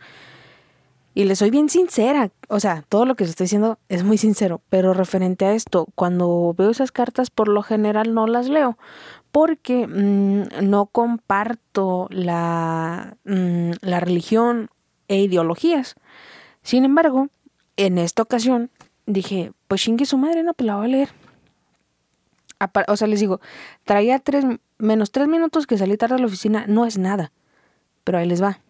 y 1.18 1.24
le 1.24 1.34
soy 1.34 1.50
bien 1.50 1.68
sincera, 1.68 2.30
o 2.46 2.60
sea, 2.60 2.84
todo 2.88 3.04
lo 3.04 3.16
que 3.16 3.24
les 3.24 3.30
estoy 3.30 3.46
diciendo 3.46 3.80
es 3.88 4.04
muy 4.04 4.18
sincero, 4.18 4.62
pero 4.68 4.94
referente 4.94 5.46
a 5.46 5.52
esto, 5.52 5.88
cuando 5.96 6.54
veo 6.56 6.70
esas 6.70 6.92
cartas 6.92 7.28
por 7.28 7.48
lo 7.48 7.64
general 7.64 8.14
no 8.14 8.28
las 8.28 8.48
leo, 8.48 8.78
porque 9.32 9.88
mm, 9.88 10.62
no 10.62 10.86
comparto 10.86 12.06
la, 12.12 13.16
mm, 13.24 13.70
la 13.80 13.98
religión 13.98 14.70
e 15.08 15.20
ideologías. 15.20 15.96
Sin 16.62 16.84
embargo, 16.84 17.30
en 17.76 17.98
esta 17.98 18.22
ocasión 18.22 18.70
dije, 19.06 19.50
pues 19.66 19.82
chingue 19.82 20.06
su 20.06 20.18
madre, 20.18 20.44
no, 20.44 20.54
pues 20.54 20.68
la 20.68 20.76
voy 20.76 20.84
a 20.84 20.88
leer. 20.88 21.08
O 22.86 22.96
sea, 22.96 23.08
les 23.08 23.18
digo, 23.18 23.40
traía 23.82 24.20
tres, 24.20 24.44
menos 24.78 25.10
tres 25.10 25.26
minutos 25.26 25.66
que 25.66 25.78
salí 25.78 25.96
tarde 25.96 26.14
a 26.14 26.18
la 26.18 26.26
oficina, 26.26 26.66
no 26.68 26.86
es 26.86 26.96
nada. 26.96 27.32
Pero 28.04 28.18
ahí 28.18 28.28
les 28.28 28.40
va. 28.40 28.60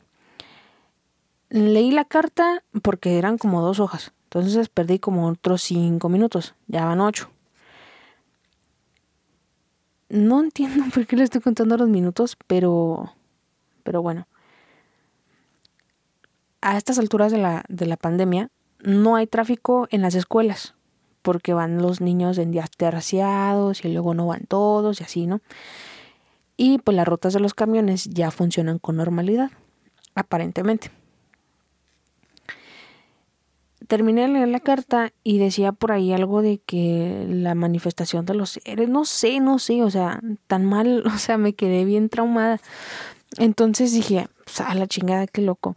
Leí 1.50 1.90
la 1.90 2.04
carta 2.04 2.62
porque 2.82 3.18
eran 3.18 3.38
como 3.38 3.62
dos 3.62 3.80
hojas. 3.80 4.12
Entonces 4.24 4.68
perdí 4.68 4.98
como 4.98 5.26
otros 5.26 5.62
cinco 5.62 6.10
minutos. 6.10 6.54
Ya 6.66 6.84
van 6.84 7.00
ocho. 7.00 7.30
No 10.10 10.40
entiendo 10.40 10.84
por 10.94 11.06
qué 11.06 11.16
le 11.16 11.24
estoy 11.24 11.40
contando 11.40 11.76
los 11.76 11.88
minutos, 11.88 12.36
pero. 12.46 13.14
Pero 13.82 14.02
bueno. 14.02 14.28
A 16.60 16.76
estas 16.76 16.98
alturas 16.98 17.32
de 17.32 17.38
la, 17.38 17.64
de 17.68 17.86
la 17.86 17.96
pandemia, 17.96 18.50
no 18.80 19.16
hay 19.16 19.26
tráfico 19.26 19.86
en 19.90 20.02
las 20.02 20.14
escuelas. 20.14 20.74
Porque 21.22 21.54
van 21.54 21.80
los 21.80 22.00
niños 22.00 22.36
en 22.38 22.50
días 22.50 22.70
terciados 22.70 23.84
y 23.84 23.92
luego 23.92 24.12
no 24.12 24.26
van 24.26 24.44
todos 24.46 25.00
y 25.00 25.04
así, 25.04 25.26
¿no? 25.26 25.40
Y 26.56 26.78
pues 26.78 26.96
las 26.96 27.06
rutas 27.06 27.32
de 27.32 27.40
los 27.40 27.54
camiones 27.54 28.04
ya 28.10 28.30
funcionan 28.30 28.78
con 28.78 28.96
normalidad, 28.96 29.50
aparentemente 30.14 30.90
terminé 33.88 34.22
de 34.22 34.28
leer 34.28 34.48
la 34.48 34.60
carta 34.60 35.12
y 35.24 35.38
decía 35.38 35.72
por 35.72 35.92
ahí 35.92 36.12
algo 36.12 36.42
de 36.42 36.58
que 36.58 37.26
la 37.28 37.54
manifestación 37.54 38.26
de 38.26 38.34
los 38.34 38.50
seres, 38.50 38.88
no 38.88 39.04
sé, 39.04 39.40
no 39.40 39.58
sé, 39.58 39.82
o 39.82 39.90
sea, 39.90 40.20
tan 40.46 40.64
mal, 40.64 41.02
o 41.06 41.18
sea, 41.18 41.38
me 41.38 41.54
quedé 41.54 41.84
bien 41.84 42.08
traumada. 42.08 42.60
Entonces 43.38 43.92
dije, 43.92 44.28
pues, 44.44 44.60
a 44.60 44.74
la 44.74 44.86
chingada, 44.86 45.26
qué 45.26 45.42
loco. 45.42 45.74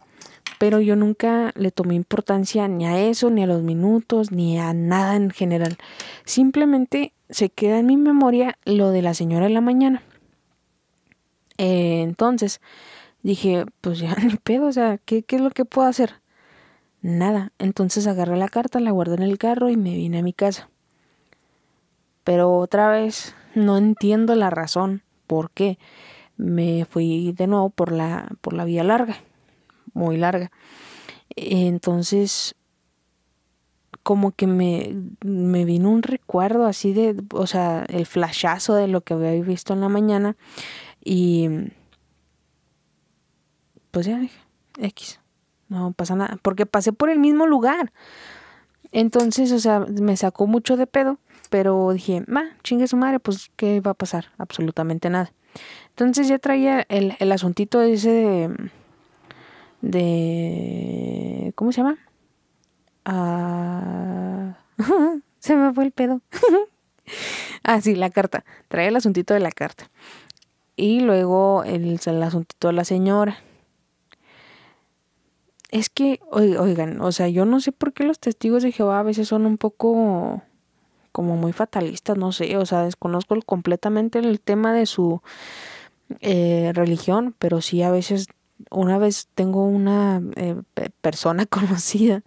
Pero 0.58 0.80
yo 0.80 0.94
nunca 0.94 1.52
le 1.56 1.72
tomé 1.72 1.94
importancia 1.94 2.68
ni 2.68 2.86
a 2.86 3.00
eso, 3.00 3.30
ni 3.30 3.42
a 3.42 3.46
los 3.46 3.62
minutos, 3.62 4.30
ni 4.30 4.58
a 4.58 4.72
nada 4.74 5.16
en 5.16 5.30
general. 5.30 5.76
Simplemente 6.24 7.12
se 7.30 7.48
queda 7.48 7.78
en 7.78 7.86
mi 7.86 7.96
memoria 7.96 8.58
lo 8.64 8.90
de 8.90 9.02
la 9.02 9.14
señora 9.14 9.46
en 9.46 9.54
la 9.54 9.60
mañana. 9.60 10.02
Eh, 11.58 12.02
entonces 12.02 12.60
dije, 13.22 13.64
pues 13.80 13.98
ya 14.00 14.14
ni 14.16 14.36
pedo, 14.36 14.66
o 14.66 14.72
sea, 14.72 14.98
¿qué, 14.98 15.22
¿qué 15.22 15.36
es 15.36 15.42
lo 15.42 15.50
que 15.50 15.64
puedo 15.64 15.88
hacer? 15.88 16.21
Nada. 17.02 17.52
Entonces 17.58 18.06
agarré 18.06 18.36
la 18.36 18.48
carta, 18.48 18.78
la 18.78 18.92
guardé 18.92 19.16
en 19.16 19.22
el 19.22 19.36
carro 19.36 19.68
y 19.68 19.76
me 19.76 19.94
vine 19.94 20.20
a 20.20 20.22
mi 20.22 20.32
casa. 20.32 20.70
Pero 22.24 22.56
otra 22.56 22.88
vez 22.88 23.34
no 23.56 23.76
entiendo 23.76 24.36
la 24.36 24.50
razón 24.50 25.02
por 25.26 25.50
qué 25.50 25.78
me 26.36 26.86
fui 26.88 27.32
de 27.32 27.48
nuevo 27.48 27.70
por 27.70 27.92
la 27.92 28.28
por 28.40 28.52
la 28.52 28.64
vía 28.64 28.84
larga, 28.84 29.16
muy 29.94 30.16
larga. 30.16 30.52
Entonces 31.34 32.54
como 34.04 34.32
que 34.32 34.46
me, 34.46 34.96
me 35.24 35.64
vino 35.64 35.90
un 35.90 36.02
recuerdo 36.02 36.66
así 36.66 36.92
de, 36.92 37.16
o 37.32 37.46
sea, 37.46 37.84
el 37.88 38.06
flashazo 38.06 38.74
de 38.74 38.88
lo 38.88 39.02
que 39.02 39.14
había 39.14 39.32
visto 39.42 39.74
en 39.74 39.80
la 39.80 39.88
mañana 39.88 40.36
y 41.04 41.48
pues 43.92 44.06
ya 44.06 44.18
dije, 44.18 44.40
X 44.78 45.21
no 45.72 45.92
pasa 45.92 46.14
nada, 46.14 46.38
porque 46.42 46.66
pasé 46.66 46.92
por 46.92 47.10
el 47.10 47.18
mismo 47.18 47.46
lugar. 47.46 47.92
Entonces, 48.92 49.50
o 49.52 49.58
sea, 49.58 49.80
me 49.80 50.16
sacó 50.16 50.46
mucho 50.46 50.76
de 50.76 50.86
pedo, 50.86 51.18
pero 51.50 51.92
dije, 51.92 52.22
ma, 52.26 52.44
chingue 52.62 52.86
su 52.86 52.96
madre, 52.96 53.18
pues, 53.18 53.50
¿qué 53.56 53.80
va 53.80 53.92
a 53.92 53.94
pasar? 53.94 54.26
Absolutamente 54.38 55.08
nada. 55.10 55.32
Entonces 55.88 56.28
ya 56.28 56.38
traía 56.38 56.86
el, 56.88 57.16
el 57.18 57.32
asuntito 57.32 57.80
ese 57.82 58.10
de, 58.10 58.70
de, 59.80 61.52
¿cómo 61.54 61.72
se 61.72 61.78
llama? 61.78 61.98
Ah, 63.04 64.58
se 65.38 65.56
me 65.56 65.72
fue 65.72 65.84
el 65.84 65.92
pedo. 65.92 66.20
ah, 67.64 67.80
sí, 67.80 67.94
la 67.94 68.10
carta. 68.10 68.44
Traía 68.68 68.88
el 68.88 68.96
asuntito 68.96 69.34
de 69.34 69.40
la 69.40 69.50
carta. 69.50 69.90
Y 70.76 71.00
luego 71.00 71.64
el, 71.64 71.98
el 72.04 72.22
asuntito 72.22 72.68
de 72.68 72.74
la 72.74 72.84
señora 72.84 73.38
es 75.72 75.88
que, 75.88 76.20
oigan, 76.30 77.00
o 77.00 77.12
sea, 77.12 77.28
yo 77.28 77.46
no 77.46 77.58
sé 77.60 77.72
por 77.72 77.94
qué 77.94 78.04
los 78.04 78.20
testigos 78.20 78.62
de 78.62 78.72
Jehová 78.72 79.00
a 79.00 79.02
veces 79.02 79.26
son 79.28 79.46
un 79.46 79.56
poco 79.56 80.42
como 81.12 81.36
muy 81.36 81.52
fatalistas, 81.52 82.16
no 82.18 82.30
sé, 82.30 82.58
o 82.58 82.66
sea, 82.66 82.84
desconozco 82.84 83.36
completamente 83.44 84.18
el 84.18 84.38
tema 84.38 84.74
de 84.74 84.84
su 84.84 85.22
eh, 86.20 86.72
religión, 86.74 87.34
pero 87.38 87.62
sí 87.62 87.82
a 87.82 87.90
veces, 87.90 88.28
una 88.70 88.98
vez 88.98 89.28
tengo 89.34 89.64
una 89.64 90.22
eh, 90.36 90.56
persona 91.00 91.46
conocida 91.46 92.22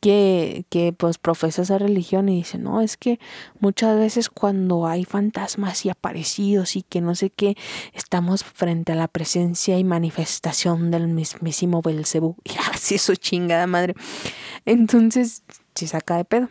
que, 0.00 0.66
que 0.68 0.92
pues 0.92 1.18
profesa 1.18 1.62
esa 1.62 1.78
religión 1.78 2.28
y 2.28 2.36
dice, 2.36 2.58
no, 2.58 2.80
es 2.80 2.96
que 2.96 3.18
muchas 3.58 3.98
veces 3.98 4.28
cuando 4.28 4.86
hay 4.86 5.04
fantasmas 5.04 5.84
y 5.84 5.90
aparecidos 5.90 6.76
y 6.76 6.82
que 6.82 7.00
no 7.00 7.14
sé 7.14 7.30
qué, 7.30 7.56
estamos 7.92 8.44
frente 8.44 8.92
a 8.92 8.94
la 8.94 9.08
presencia 9.08 9.78
y 9.78 9.84
manifestación 9.84 10.90
del 10.90 11.08
mismísimo 11.08 11.82
Belcebú. 11.82 12.36
Y 12.44 12.52
así 12.72 12.94
eso 12.96 13.14
chingada 13.14 13.66
madre. 13.66 13.94
Entonces, 14.64 15.42
se 15.74 15.86
saca 15.86 16.16
de 16.16 16.24
pedo. 16.24 16.48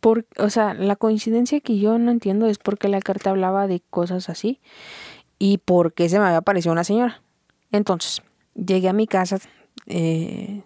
Por, 0.00 0.26
o 0.38 0.48
sea, 0.48 0.72
la 0.74 0.96
coincidencia 0.96 1.60
que 1.60 1.78
yo 1.78 1.98
no 1.98 2.10
entiendo 2.10 2.46
es 2.46 2.58
porque 2.58 2.88
la 2.88 3.00
carta 3.00 3.30
hablaba 3.30 3.66
de 3.66 3.82
cosas 3.90 4.30
así 4.30 4.60
y 5.38 5.58
por 5.58 5.92
qué 5.92 6.08
se 6.08 6.18
me 6.18 6.26
había 6.26 6.38
aparecido 6.38 6.72
una 6.72 6.84
señora. 6.84 7.22
Entonces, 7.70 8.22
llegué 8.54 8.88
a 8.88 8.92
mi 8.92 9.06
casa, 9.06 9.38
eh, 9.86 10.62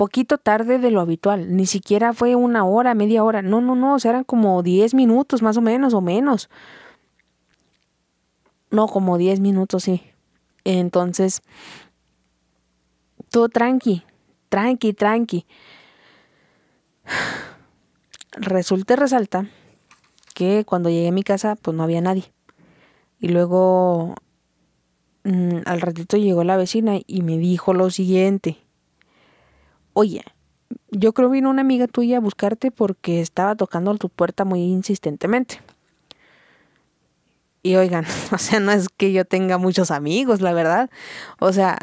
poquito 0.00 0.38
tarde 0.38 0.78
de 0.78 0.90
lo 0.90 1.02
habitual, 1.02 1.54
ni 1.54 1.66
siquiera 1.66 2.14
fue 2.14 2.34
una 2.34 2.64
hora, 2.64 2.94
media 2.94 3.22
hora, 3.22 3.42
no, 3.42 3.60
no, 3.60 3.74
no, 3.74 3.96
o 3.96 3.98
sea, 3.98 4.12
eran 4.12 4.24
como 4.24 4.62
10 4.62 4.94
minutos 4.94 5.42
más 5.42 5.58
o 5.58 5.60
menos 5.60 5.92
o 5.92 6.00
menos. 6.00 6.48
No, 8.70 8.88
como 8.88 9.18
10 9.18 9.40
minutos, 9.40 9.82
sí. 9.82 10.02
Entonces, 10.64 11.42
todo 13.30 13.50
tranqui, 13.50 14.02
tranqui, 14.48 14.94
tranqui. 14.94 15.44
Resulta 18.38 18.96
resalta 18.96 19.50
que 20.32 20.64
cuando 20.64 20.88
llegué 20.88 21.08
a 21.08 21.12
mi 21.12 21.24
casa, 21.24 21.56
pues 21.60 21.76
no 21.76 21.82
había 21.82 22.00
nadie. 22.00 22.32
Y 23.18 23.28
luego, 23.28 24.14
mm, 25.24 25.58
al 25.66 25.82
ratito 25.82 26.16
llegó 26.16 26.42
la 26.42 26.56
vecina 26.56 26.98
y 27.06 27.20
me 27.20 27.36
dijo 27.36 27.74
lo 27.74 27.90
siguiente 27.90 28.69
oye, 29.92 30.24
yo 30.90 31.12
creo 31.12 31.30
vino 31.30 31.50
una 31.50 31.62
amiga 31.62 31.86
tuya 31.86 32.18
a 32.18 32.20
buscarte 32.20 32.70
porque 32.70 33.20
estaba 33.20 33.54
tocando 33.54 33.94
tu 33.96 34.08
puerta 34.08 34.44
muy 34.44 34.60
insistentemente. 34.62 35.60
Y 37.62 37.76
oigan, 37.76 38.06
o 38.32 38.38
sea, 38.38 38.60
no 38.60 38.72
es 38.72 38.88
que 38.88 39.12
yo 39.12 39.24
tenga 39.24 39.58
muchos 39.58 39.90
amigos, 39.90 40.40
la 40.40 40.52
verdad. 40.52 40.90
O 41.38 41.52
sea, 41.52 41.78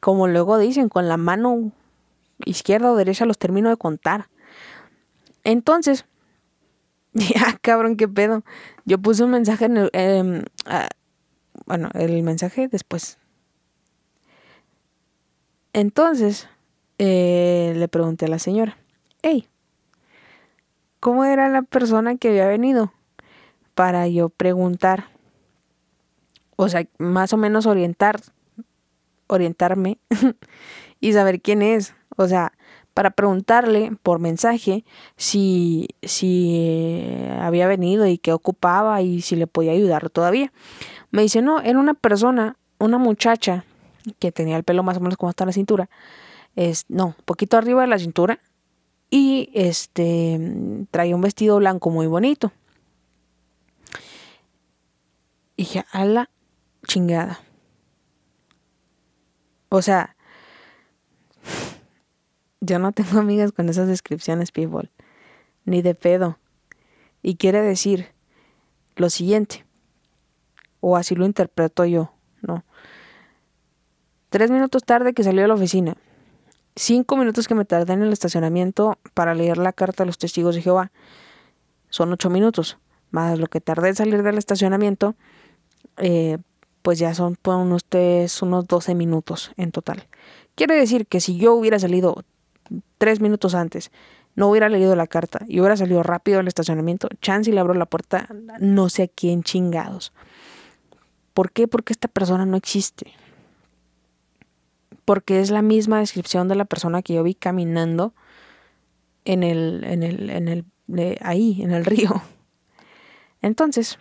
como 0.00 0.28
luego 0.28 0.58
dicen, 0.58 0.88
con 0.88 1.08
la 1.08 1.16
mano 1.16 1.72
izquierda 2.44 2.92
o 2.92 2.96
derecha 2.96 3.26
los 3.26 3.38
termino 3.38 3.70
de 3.70 3.76
contar. 3.76 4.28
Entonces, 5.44 6.06
ya 7.12 7.58
cabrón, 7.60 7.96
qué 7.96 8.08
pedo. 8.08 8.44
Yo 8.84 8.98
puse 8.98 9.24
un 9.24 9.30
mensaje 9.30 9.66
en 9.66 9.76
el, 9.76 9.90
em, 9.92 10.42
bueno, 11.66 11.90
el 11.94 12.22
mensaje 12.22 12.68
después. 12.68 13.18
Entonces, 15.72 16.48
eh, 16.98 17.72
le 17.76 17.88
pregunté 17.88 18.26
a 18.26 18.28
la 18.28 18.38
señora, 18.38 18.76
hey, 19.22 19.48
¿cómo 21.00 21.24
era 21.24 21.48
la 21.48 21.62
persona 21.62 22.16
que 22.16 22.28
había 22.28 22.46
venido? 22.46 22.92
Para 23.74 24.06
yo 24.08 24.28
preguntar, 24.28 25.08
o 26.56 26.68
sea, 26.68 26.86
más 26.98 27.32
o 27.32 27.36
menos 27.36 27.66
orientar, 27.66 28.20
orientarme 29.26 29.98
y 31.00 31.12
saber 31.12 31.40
quién 31.40 31.62
es. 31.62 31.94
O 32.16 32.28
sea, 32.28 32.52
para 32.94 33.10
preguntarle 33.10 33.92
por 34.02 34.20
mensaje 34.20 34.84
si, 35.16 35.88
si 36.02 37.28
había 37.40 37.66
venido 37.66 38.06
y 38.06 38.18
qué 38.18 38.32
ocupaba 38.32 39.02
y 39.02 39.20
si 39.20 39.34
le 39.34 39.48
podía 39.48 39.72
ayudar 39.72 40.10
todavía. 40.10 40.52
Me 41.10 41.22
dice, 41.22 41.42
no, 41.42 41.60
era 41.60 41.78
una 41.78 41.94
persona, 41.94 42.56
una 42.78 42.98
muchacha 42.98 43.64
que 44.20 44.32
tenía 44.32 44.56
el 44.56 44.64
pelo 44.64 44.82
más 44.82 44.96
o 44.98 45.00
menos 45.00 45.16
como 45.16 45.30
hasta 45.30 45.44
la 45.44 45.52
cintura, 45.52 45.90
es, 46.56 46.84
no, 46.88 47.16
poquito 47.24 47.56
arriba 47.56 47.82
de 47.82 47.88
la 47.88 47.98
cintura 47.98 48.40
y 49.10 49.50
este 49.54 50.86
traía 50.90 51.14
un 51.14 51.20
vestido 51.20 51.56
blanco 51.58 51.90
muy 51.90 52.06
bonito. 52.06 52.52
Y 55.56 55.62
dije, 55.62 55.84
a 55.92 56.04
la 56.04 56.30
chingada. 56.86 57.40
O 59.68 59.82
sea, 59.82 60.16
yo 62.60 62.78
no 62.78 62.92
tengo 62.92 63.20
amigas 63.20 63.52
con 63.52 63.68
esas 63.68 63.88
descripciones, 63.88 64.50
people. 64.50 64.90
Ni 65.64 65.80
de 65.80 65.94
pedo. 65.94 66.38
Y 67.22 67.36
quiere 67.36 67.60
decir 67.60 68.14
lo 68.96 69.10
siguiente, 69.10 69.64
o 70.80 70.96
así 70.96 71.14
lo 71.14 71.24
interpreto 71.24 71.84
yo, 71.84 72.12
¿no? 72.42 72.64
Tres 74.28 74.50
minutos 74.50 74.84
tarde 74.84 75.14
que 75.14 75.24
salió 75.24 75.42
de 75.42 75.48
la 75.48 75.54
oficina, 75.54 75.96
cinco 76.76 77.16
minutos 77.16 77.48
que 77.48 77.54
me 77.54 77.64
tardé 77.64 77.92
en 77.92 78.02
el 78.02 78.12
estacionamiento 78.12 78.98
para 79.14 79.34
leer 79.34 79.58
la 79.58 79.72
carta 79.72 80.04
de 80.04 80.06
los 80.06 80.18
testigos 80.18 80.54
de 80.54 80.62
Jehová, 80.62 80.90
son 81.88 82.12
ocho 82.12 82.30
minutos, 82.30 82.78
más 83.10 83.38
lo 83.38 83.46
que 83.46 83.60
tardé 83.60 83.88
en 83.88 83.94
salir 83.94 84.22
del 84.22 84.38
estacionamiento, 84.38 85.14
eh, 85.98 86.38
pues 86.82 86.98
ya 86.98 87.14
son 87.14 87.36
pues, 87.40 87.56
unos, 87.56 87.82
unos 88.42 88.66
12 88.66 88.94
minutos 88.94 89.52
en 89.56 89.70
total. 89.70 90.06
Quiere 90.54 90.74
decir 90.74 91.06
que 91.06 91.20
si 91.20 91.36
yo 91.36 91.54
hubiera 91.54 91.78
salido 91.78 92.24
tres 92.98 93.20
minutos 93.20 93.54
antes, 93.54 93.90
no 94.36 94.48
hubiera 94.48 94.68
leído 94.68 94.96
la 94.96 95.06
carta 95.06 95.44
y 95.48 95.60
hubiera 95.60 95.76
salido 95.76 96.02
rápido 96.02 96.40
al 96.40 96.48
estacionamiento, 96.48 97.08
chance 97.20 97.50
y 97.50 97.54
le 97.54 97.60
abro 97.60 97.74
la 97.74 97.86
puerta, 97.86 98.28
no 98.58 98.88
sé 98.88 99.04
a 99.04 99.08
quién 99.08 99.42
chingados. 99.42 100.12
¿Por 101.32 101.52
qué? 101.52 101.68
Porque 101.68 101.92
esta 101.92 102.08
persona 102.08 102.46
no 102.46 102.56
existe. 102.56 103.12
Porque 105.04 105.40
es 105.40 105.50
la 105.50 105.62
misma 105.62 105.98
descripción 105.98 106.48
de 106.48 106.54
la 106.54 106.64
persona 106.64 107.02
que 107.02 107.14
yo 107.14 107.22
vi 107.22 107.34
caminando 107.34 108.14
en 109.24 109.42
el, 109.42 109.84
en 109.84 110.02
el, 110.02 110.30
en 110.30 110.48
el, 110.48 111.18
ahí, 111.20 111.62
en 111.62 111.72
el 111.72 111.84
río. 111.84 112.22
Entonces, 113.42 113.98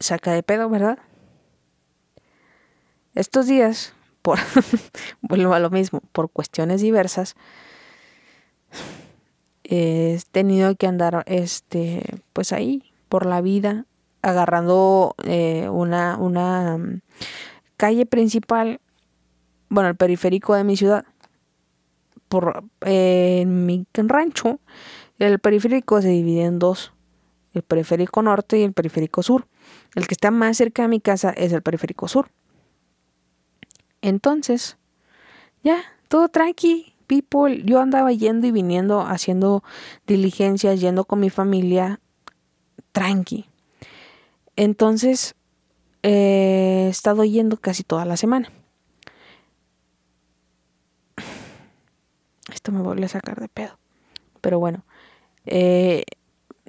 saca 0.00 0.32
de 0.32 0.42
pedo, 0.42 0.68
¿verdad? 0.68 0.98
Estos 3.14 3.46
días, 3.46 3.94
por 4.22 4.38
vuelvo 5.20 5.54
a 5.54 5.60
lo 5.60 5.70
mismo, 5.70 6.00
por 6.12 6.30
cuestiones 6.30 6.80
diversas, 6.80 7.36
he 9.64 10.20
tenido 10.32 10.74
que 10.74 10.86
andar 10.86 11.22
este 11.26 12.02
pues 12.32 12.52
ahí 12.52 12.92
por 13.08 13.24
la 13.24 13.40
vida 13.40 13.86
agarrando 14.22 15.14
eh, 15.24 15.68
una, 15.68 16.16
una 16.18 16.78
calle 17.80 18.04
principal, 18.04 18.78
bueno, 19.70 19.88
el 19.88 19.96
periférico 19.96 20.54
de 20.54 20.64
mi 20.64 20.76
ciudad. 20.76 21.06
Por, 22.28 22.62
en 22.82 23.64
mi 23.64 23.86
rancho, 23.94 24.60
el 25.18 25.38
periférico 25.38 26.02
se 26.02 26.08
divide 26.08 26.44
en 26.44 26.58
dos, 26.58 26.92
el 27.54 27.62
periférico 27.62 28.20
norte 28.20 28.58
y 28.58 28.64
el 28.64 28.74
periférico 28.74 29.22
sur. 29.22 29.48
El 29.94 30.06
que 30.06 30.12
está 30.12 30.30
más 30.30 30.58
cerca 30.58 30.82
de 30.82 30.88
mi 30.88 31.00
casa 31.00 31.30
es 31.30 31.52
el 31.52 31.62
periférico 31.62 32.06
sur. 32.06 32.30
Entonces, 34.02 34.76
ya, 35.64 35.82
todo 36.08 36.28
tranqui, 36.28 36.92
people. 37.06 37.62
Yo 37.64 37.80
andaba 37.80 38.12
yendo 38.12 38.46
y 38.46 38.50
viniendo, 38.52 39.00
haciendo 39.00 39.64
diligencias, 40.06 40.80
yendo 40.80 41.06
con 41.06 41.20
mi 41.20 41.30
familia, 41.30 41.98
tranqui. 42.92 43.46
Entonces, 44.56 45.34
he 46.02 46.88
estado 46.88 47.24
yendo 47.24 47.56
casi 47.56 47.82
toda 47.82 48.04
la 48.04 48.16
semana. 48.16 48.50
Esto 52.52 52.72
me 52.72 52.82
vuelve 52.82 53.06
a 53.06 53.08
sacar 53.08 53.40
de 53.40 53.48
pedo. 53.48 53.78
Pero 54.40 54.58
bueno, 54.58 54.84
eh, 55.46 56.04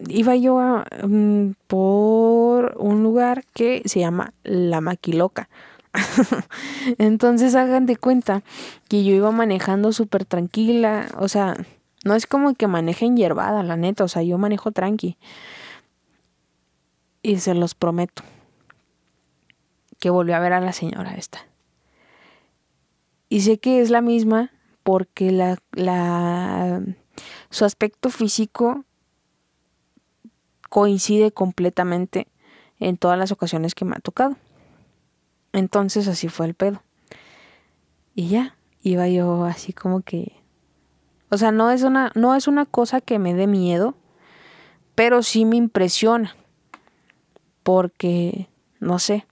iba 0.07 0.35
yo 0.35 0.83
mm, 1.07 1.51
por 1.67 2.75
un 2.77 3.03
lugar 3.03 3.45
que 3.53 3.81
se 3.85 3.99
llama 3.99 4.33
La 4.43 4.81
Maquiloca. 4.81 5.49
Entonces 6.97 7.55
hagan 7.55 7.85
de 7.85 7.97
cuenta 7.97 8.43
que 8.87 9.03
yo 9.03 9.13
iba 9.13 9.31
manejando 9.31 9.91
súper 9.91 10.25
tranquila, 10.25 11.07
o 11.17 11.27
sea, 11.27 11.57
no 12.05 12.15
es 12.15 12.27
como 12.27 12.53
que 12.55 12.67
manejen 12.67 13.17
hierbada, 13.17 13.63
la 13.63 13.75
neta, 13.75 14.03
o 14.03 14.07
sea, 14.07 14.23
yo 14.23 14.37
manejo 14.37 14.71
tranqui. 14.71 15.17
Y 17.23 17.37
se 17.37 17.53
los 17.53 17.75
prometo 17.75 18.23
que 20.01 20.09
volví 20.09 20.33
a 20.33 20.39
ver 20.39 20.51
a 20.51 20.59
la 20.59 20.73
señora 20.73 21.13
esta. 21.13 21.47
Y 23.29 23.41
sé 23.41 23.59
que 23.59 23.79
es 23.79 23.89
la 23.89 24.01
misma 24.01 24.51
porque 24.83 25.31
la, 25.31 25.59
la, 25.71 26.81
su 27.51 27.63
aspecto 27.63 28.09
físico 28.09 28.83
coincide 30.69 31.31
completamente 31.31 32.27
en 32.79 32.97
todas 32.97 33.17
las 33.17 33.31
ocasiones 33.31 33.75
que 33.75 33.85
me 33.85 33.95
ha 33.95 33.99
tocado. 33.99 34.35
Entonces 35.53 36.07
así 36.07 36.27
fue 36.27 36.47
el 36.47 36.55
pedo. 36.55 36.81
Y 38.15 38.27
ya, 38.27 38.55
iba 38.81 39.07
yo 39.07 39.45
así 39.45 39.71
como 39.71 40.01
que 40.01 40.41
o 41.29 41.37
sea, 41.37 41.51
no 41.51 41.71
es 41.71 41.83
una 41.83 42.11
no 42.15 42.35
es 42.35 42.47
una 42.47 42.65
cosa 42.65 42.99
que 42.99 43.19
me 43.19 43.33
dé 43.33 43.47
miedo, 43.47 43.95
pero 44.95 45.23
sí 45.23 45.45
me 45.45 45.57
impresiona. 45.57 46.35
Porque 47.63 48.49
no 48.81 48.99
sé, 48.99 49.25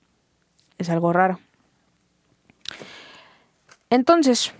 es 0.80 0.90
algo 0.90 1.14
raro. 1.14 1.40
Entonces, 3.92 4.54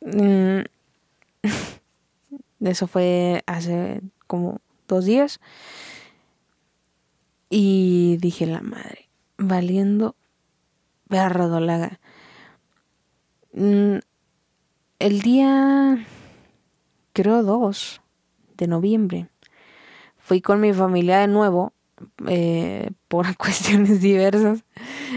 mm, 0.00 0.60
eso 2.60 2.86
fue 2.86 3.42
hace 3.46 4.02
como 4.26 4.60
dos 4.88 5.06
días. 5.06 5.40
Y 7.48 8.16
dije, 8.20 8.46
la 8.46 8.60
madre, 8.60 9.08
valiendo 9.36 10.16
perra 11.08 11.98
mm, 13.52 13.98
el 14.98 15.20
día, 15.20 16.06
creo, 17.12 17.42
2 17.42 18.00
de 18.56 18.66
noviembre, 18.66 19.28
fui 20.16 20.40
con 20.40 20.60
mi 20.60 20.72
familia 20.72 21.18
de 21.18 21.26
nuevo 21.26 21.74
eh, 22.28 22.90
por 23.08 23.26
cuestiones 23.36 24.00
diversas. 24.00 24.64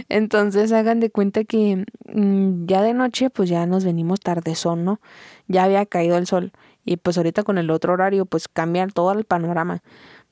Entonces 0.09 0.71
hagan 0.71 0.99
de 0.99 1.09
cuenta 1.09 1.43
que 1.43 1.85
mm, 2.13 2.65
ya 2.65 2.81
de 2.81 2.93
noche 2.93 3.29
pues 3.29 3.49
ya 3.49 3.65
nos 3.65 3.85
venimos 3.85 4.19
tardezón, 4.19 4.85
¿no? 4.85 4.99
Ya 5.47 5.63
había 5.63 5.85
caído 5.85 6.17
el 6.17 6.27
sol 6.27 6.51
y 6.85 6.97
pues 6.97 7.17
ahorita 7.17 7.43
con 7.43 7.57
el 7.57 7.69
otro 7.71 7.93
horario 7.93 8.25
pues 8.25 8.47
cambiar 8.47 8.91
todo 8.93 9.11
el 9.11 9.25
panorama. 9.25 9.81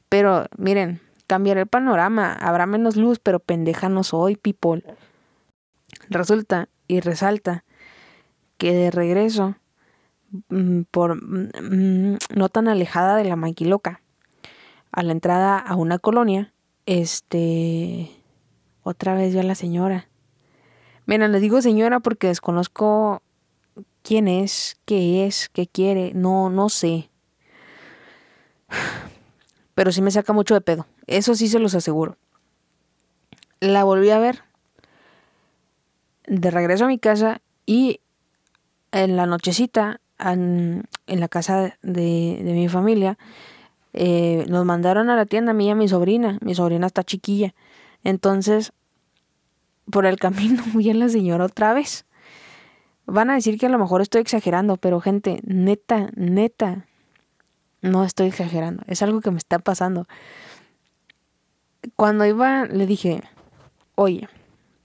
Pero 0.09 0.45
miren, 0.57 1.01
cambiar 1.27 1.57
el 1.57 1.67
panorama, 1.67 2.33
habrá 2.33 2.67
menos 2.67 2.95
luz, 2.95 3.19
pero 3.19 3.39
pendeja 3.39 3.89
no 3.89 4.03
soy, 4.03 4.35
people. 4.35 4.83
Resulta 6.09 6.69
y 6.87 6.99
resalta 6.99 7.63
que 8.59 8.73
de 8.73 8.91
regreso, 8.91 9.55
mm, 10.49 10.81
por 10.91 11.15
mm, 11.15 12.17
no 12.35 12.49
tan 12.49 12.67
alejada 12.67 13.15
de 13.15 13.23
la 13.23 13.35
maquiloca, 13.35 14.02
a 14.93 15.03
la 15.03 15.11
entrada 15.11 15.57
a 15.57 15.75
una 15.75 15.99
colonia, 15.99 16.53
este, 16.85 18.09
otra 18.83 19.15
vez 19.15 19.33
ya 19.33 19.43
la 19.43 19.55
señora. 19.55 20.07
Miren, 21.05 21.33
le 21.33 21.39
digo 21.39 21.61
señora 21.61 21.99
porque 21.99 22.27
desconozco 22.27 23.21
quién 24.03 24.27
es, 24.27 24.77
qué 24.85 25.25
es, 25.25 25.49
qué 25.49 25.67
quiere, 25.67 26.13
no, 26.13 26.49
no 26.49 26.69
sé. 26.69 27.09
Pero 29.75 29.91
sí 29.91 30.01
me 30.01 30.11
saca 30.11 30.31
mucho 30.31 30.53
de 30.53 30.61
pedo. 30.61 30.85
Eso 31.07 31.35
sí 31.35 31.47
se 31.47 31.59
los 31.59 31.75
aseguro. 31.75 32.15
La 33.59 33.83
volví 33.83 34.11
a 34.11 34.19
ver 34.19 34.43
de 36.27 36.51
regreso 36.51 36.85
a 36.85 36.87
mi 36.87 36.99
casa 36.99 37.41
y 37.65 37.99
en 38.91 39.17
la 39.17 39.25
nochecita 39.25 39.99
en, 40.19 40.87
la 41.07 41.27
casa 41.27 41.77
de, 41.81 42.39
mi 42.43 42.69
familia 42.69 43.17
eh, 43.93 44.45
nos 44.49 44.65
mandaron 44.65 45.09
a 45.09 45.15
la 45.15 45.25
tienda 45.25 45.51
a 45.51 45.53
mí 45.53 45.67
y 45.67 45.69
a 45.69 45.75
mi 45.75 45.87
sobrina. 45.87 46.39
Mi 46.41 46.55
sobrina 46.55 46.87
está 46.87 47.03
chiquilla. 47.03 47.53
Entonces, 48.03 48.73
por 49.89 50.05
el 50.05 50.17
camino 50.19 50.63
a 50.63 50.93
la 50.93 51.09
señora 51.09 51.45
otra 51.45 51.73
vez. 51.73 52.05
Van 53.05 53.29
a 53.29 53.35
decir 53.35 53.59
que 53.59 53.65
a 53.65 53.69
lo 53.69 53.77
mejor 53.77 54.01
estoy 54.01 54.21
exagerando, 54.21 54.77
pero 54.77 55.01
gente, 55.01 55.41
neta, 55.43 56.09
neta, 56.15 56.87
no 57.81 58.05
estoy 58.05 58.27
exagerando. 58.27 58.83
Es 58.87 59.01
algo 59.01 59.19
que 59.19 59.29
me 59.29 59.37
está 59.37 59.59
pasando. 59.59 60.07
Cuando 61.97 62.25
iba, 62.25 62.63
le 62.63 62.85
dije, 62.85 63.21
oye, 63.95 64.29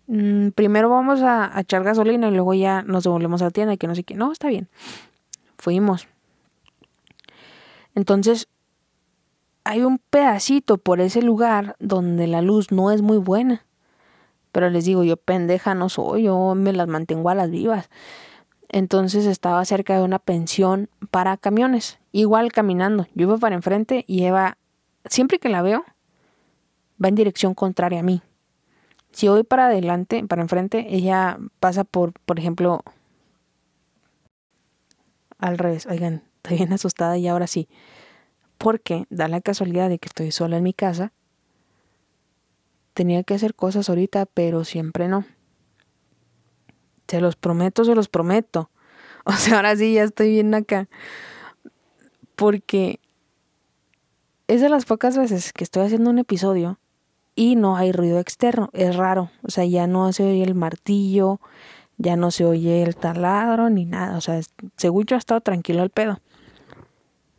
mm, 0.08 0.48
primero 0.48 0.88
vamos 0.88 1.22
a, 1.22 1.56
a, 1.56 1.60
echar 1.60 1.84
gasolina 1.84 2.26
y 2.26 2.32
luego 2.32 2.54
ya 2.54 2.82
nos 2.82 3.04
devolvemos 3.04 3.40
a 3.40 3.46
la 3.46 3.50
tienda 3.52 3.74
y 3.74 3.78
que 3.78 3.86
no 3.86 3.94
sé 3.94 4.02
qué. 4.02 4.14
No, 4.14 4.32
está 4.32 4.48
bien. 4.48 4.68
Fuimos. 5.56 6.08
Entonces, 7.94 8.48
hay 9.68 9.82
un 9.82 9.98
pedacito 9.98 10.78
por 10.78 10.98
ese 10.98 11.20
lugar 11.20 11.76
donde 11.78 12.26
la 12.26 12.40
luz 12.40 12.72
no 12.72 12.90
es 12.90 13.02
muy 13.02 13.18
buena. 13.18 13.66
Pero 14.50 14.70
les 14.70 14.86
digo, 14.86 15.04
yo 15.04 15.18
pendeja 15.18 15.74
no 15.74 15.90
soy, 15.90 16.22
yo 16.22 16.54
me 16.54 16.72
las 16.72 16.88
mantengo 16.88 17.28
a 17.28 17.34
las 17.34 17.50
vivas. 17.50 17.90
Entonces 18.70 19.26
estaba 19.26 19.62
cerca 19.66 19.94
de 19.94 20.02
una 20.02 20.20
pensión 20.20 20.88
para 21.10 21.36
camiones, 21.36 21.98
igual 22.12 22.50
caminando. 22.50 23.08
Yo 23.14 23.24
iba 23.24 23.36
para 23.36 23.56
enfrente 23.56 24.06
y 24.08 24.24
Eva, 24.24 24.56
siempre 25.04 25.38
que 25.38 25.50
la 25.50 25.60
veo, 25.60 25.84
va 27.02 27.08
en 27.08 27.14
dirección 27.14 27.52
contraria 27.52 28.00
a 28.00 28.04
mí. 28.04 28.22
Si 29.12 29.28
voy 29.28 29.42
para 29.42 29.66
adelante, 29.66 30.24
para 30.24 30.40
enfrente, 30.40 30.86
ella 30.88 31.36
pasa 31.60 31.84
por, 31.84 32.14
por 32.24 32.38
ejemplo, 32.38 32.82
al 35.36 35.58
revés. 35.58 35.84
Oigan, 35.84 36.22
estoy 36.36 36.56
bien 36.56 36.72
asustada 36.72 37.18
y 37.18 37.28
ahora 37.28 37.46
sí. 37.46 37.68
Porque 38.58 39.06
da 39.08 39.28
la 39.28 39.40
casualidad 39.40 39.88
de 39.88 39.98
que 39.98 40.08
estoy 40.08 40.32
sola 40.32 40.56
en 40.56 40.64
mi 40.64 40.72
casa. 40.72 41.12
Tenía 42.92 43.22
que 43.22 43.34
hacer 43.34 43.54
cosas 43.54 43.88
ahorita, 43.88 44.26
pero 44.26 44.64
siempre 44.64 45.08
no. 45.08 45.24
Se 47.06 47.20
los 47.20 47.36
prometo, 47.36 47.84
se 47.84 47.94
los 47.94 48.08
prometo. 48.08 48.70
O 49.24 49.32
sea, 49.32 49.56
ahora 49.56 49.76
sí 49.76 49.92
ya 49.92 50.04
estoy 50.04 50.30
bien 50.30 50.54
acá. 50.54 50.88
Porque 52.34 52.98
es 54.46 54.62
de 54.62 54.70
las 54.70 54.86
pocas 54.86 55.18
veces 55.18 55.52
que 55.52 55.64
estoy 55.64 55.84
haciendo 55.84 56.08
un 56.08 56.18
episodio 56.18 56.78
y 57.34 57.54
no 57.54 57.76
hay 57.76 57.92
ruido 57.92 58.18
externo. 58.18 58.70
Es 58.72 58.96
raro. 58.96 59.30
O 59.42 59.50
sea, 59.50 59.66
ya 59.66 59.86
no 59.86 60.12
se 60.12 60.24
oye 60.24 60.42
el 60.42 60.54
martillo, 60.54 61.40
ya 61.98 62.16
no 62.16 62.30
se 62.30 62.44
oye 62.46 62.82
el 62.82 62.96
taladro 62.96 63.68
ni 63.68 63.84
nada. 63.84 64.16
O 64.16 64.20
sea, 64.20 64.40
según 64.76 65.04
yo 65.04 65.16
ha 65.16 65.18
estado 65.18 65.42
tranquilo 65.42 65.82
el 65.82 65.90
pedo. 65.90 66.20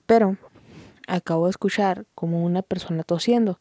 Pero 0.06 0.38
acabo 1.10 1.46
de 1.46 1.52
escuchar 1.52 2.06
como 2.16 2.44
una 2.44 2.62
persona 2.62 3.04
tosiendo. 3.04 3.60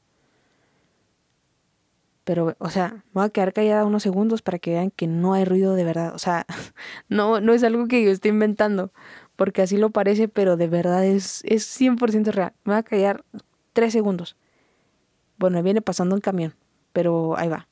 Pero, 2.24 2.54
o 2.58 2.68
sea, 2.68 3.04
voy 3.14 3.24
a 3.24 3.30
quedar 3.30 3.54
callada 3.54 3.86
unos 3.86 4.02
segundos 4.02 4.42
para 4.42 4.58
que 4.58 4.72
vean 4.72 4.90
que 4.90 5.06
no 5.06 5.32
hay 5.32 5.46
ruido 5.46 5.74
de 5.74 5.84
verdad. 5.84 6.14
O 6.14 6.18
sea, 6.18 6.46
no, 7.08 7.40
no 7.40 7.54
es 7.54 7.64
algo 7.64 7.88
que 7.88 8.04
yo 8.04 8.10
esté 8.10 8.28
inventando, 8.28 8.92
porque 9.36 9.62
así 9.62 9.78
lo 9.78 9.90
parece, 9.90 10.28
pero 10.28 10.56
de 10.56 10.68
verdad 10.68 11.06
es, 11.06 11.42
es 11.44 11.64
100% 11.64 12.30
real. 12.32 12.52
Me 12.64 12.74
voy 12.74 12.80
a 12.80 12.82
callar 12.82 13.24
tres 13.72 13.92
segundos. 13.94 14.36
Bueno, 15.38 15.62
viene 15.62 15.80
pasando 15.80 16.14
un 16.14 16.20
camión, 16.20 16.54
pero 16.92 17.38
ahí 17.38 17.48
va. 17.48 17.66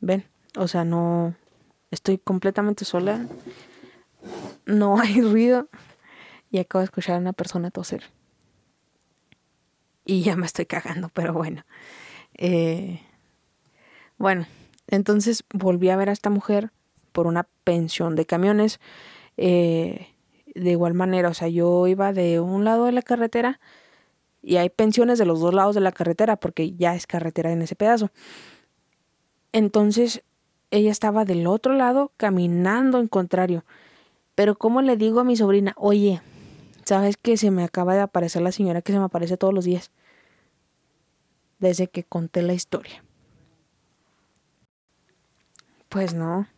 Ven, 0.00 0.24
o 0.58 0.66
sea, 0.68 0.84
no, 0.84 1.34
estoy 1.90 2.18
completamente 2.18 2.84
sola, 2.84 3.26
no 4.66 4.98
hay 5.00 5.20
ruido 5.20 5.68
y 6.50 6.58
acabo 6.58 6.80
de 6.80 6.86
escuchar 6.86 7.16
a 7.16 7.18
una 7.18 7.32
persona 7.32 7.70
toser 7.70 8.04
y 10.10 10.22
ya 10.22 10.34
me 10.34 10.46
estoy 10.46 10.66
cagando, 10.66 11.08
pero 11.10 11.32
bueno. 11.32 11.64
Eh, 12.34 13.00
bueno, 14.18 14.46
entonces 14.88 15.44
volví 15.52 15.88
a 15.88 15.96
ver 15.96 16.08
a 16.08 16.12
esta 16.12 16.30
mujer 16.30 16.72
por 17.12 17.28
una 17.28 17.46
pensión 17.62 18.16
de 18.16 18.26
camiones. 18.26 18.80
Eh, 19.36 20.08
de 20.54 20.70
igual 20.70 20.94
manera, 20.94 21.28
o 21.28 21.34
sea, 21.34 21.46
yo 21.46 21.86
iba 21.86 22.12
de 22.12 22.40
un 22.40 22.64
lado 22.64 22.86
de 22.86 22.92
la 22.92 23.02
carretera 23.02 23.60
y 24.42 24.56
hay 24.56 24.68
pensiones 24.68 25.18
de 25.18 25.26
los 25.26 25.38
dos 25.38 25.54
lados 25.54 25.76
de 25.76 25.80
la 25.80 25.92
carretera 25.92 26.36
porque 26.36 26.72
ya 26.72 26.96
es 26.96 27.06
carretera 27.06 27.52
en 27.52 27.62
ese 27.62 27.76
pedazo. 27.76 28.10
Entonces, 29.52 30.24
ella 30.72 30.90
estaba 30.90 31.24
del 31.24 31.46
otro 31.46 31.74
lado 31.74 32.10
caminando 32.16 32.98
en 32.98 33.06
contrario. 33.06 33.64
Pero 34.40 34.54
¿cómo 34.54 34.80
le 34.80 34.96
digo 34.96 35.20
a 35.20 35.24
mi 35.24 35.36
sobrina, 35.36 35.74
oye, 35.76 36.22
sabes 36.86 37.18
que 37.18 37.36
se 37.36 37.50
me 37.50 37.62
acaba 37.62 37.92
de 37.92 38.00
aparecer 38.00 38.40
la 38.40 38.52
señora 38.52 38.80
que 38.80 38.90
se 38.90 38.98
me 38.98 39.04
aparece 39.04 39.36
todos 39.36 39.52
los 39.52 39.66
días? 39.66 39.90
desde 41.58 41.88
que 41.88 42.04
conté 42.04 42.40
la 42.40 42.54
historia. 42.54 43.04
Pues 45.90 46.14
no, 46.14 46.48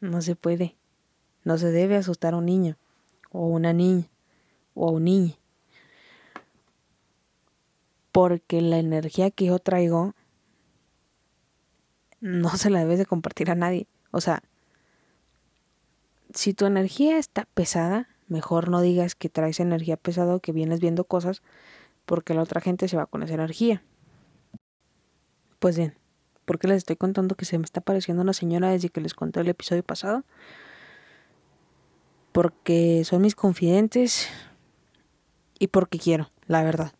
no 0.00 0.20
se 0.20 0.36
puede. 0.36 0.76
No 1.44 1.56
se 1.56 1.70
debe 1.70 1.96
asustar 1.96 2.34
a 2.34 2.36
un 2.36 2.44
niño, 2.44 2.76
o 3.30 3.44
a 3.44 3.48
una 3.48 3.72
niña, 3.72 4.10
o 4.74 4.90
a 4.90 4.92
un 4.92 5.04
niño. 5.04 5.32
Porque 8.12 8.60
la 8.60 8.76
energía 8.76 9.30
que 9.30 9.46
yo 9.46 9.58
traigo 9.60 10.14
no 12.20 12.50
se 12.50 12.68
la 12.68 12.80
debes 12.80 12.98
de 12.98 13.06
compartir 13.06 13.50
a 13.50 13.54
nadie. 13.54 13.86
O 14.10 14.20
sea, 14.20 14.42
si 16.34 16.54
tu 16.54 16.66
energía 16.66 17.18
está 17.18 17.46
pesada, 17.54 18.08
mejor 18.28 18.68
no 18.68 18.80
digas 18.80 19.14
que 19.14 19.28
traes 19.28 19.60
energía 19.60 19.96
pesada 19.96 20.34
o 20.34 20.40
que 20.40 20.52
vienes 20.52 20.80
viendo 20.80 21.04
cosas, 21.04 21.42
porque 22.06 22.34
la 22.34 22.42
otra 22.42 22.60
gente 22.60 22.88
se 22.88 22.96
va 22.96 23.06
con 23.06 23.22
esa 23.22 23.34
energía. 23.34 23.82
Pues 25.58 25.76
bien, 25.76 25.94
¿por 26.44 26.58
qué 26.58 26.68
les 26.68 26.78
estoy 26.78 26.96
contando 26.96 27.36
que 27.36 27.44
se 27.44 27.58
me 27.58 27.64
está 27.64 27.80
apareciendo 27.80 28.22
una 28.22 28.32
señora 28.32 28.70
desde 28.70 28.88
que 28.88 29.00
les 29.00 29.14
conté 29.14 29.40
el 29.40 29.48
episodio 29.48 29.82
pasado? 29.82 30.24
Porque 32.32 33.02
son 33.04 33.22
mis 33.22 33.34
confidentes 33.34 34.28
y 35.58 35.68
porque 35.68 35.98
quiero, 35.98 36.30
la 36.46 36.64
verdad. 36.64 36.92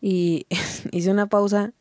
Y 0.00 0.46
hice 0.92 1.10
una 1.10 1.28
pausa 1.28 1.72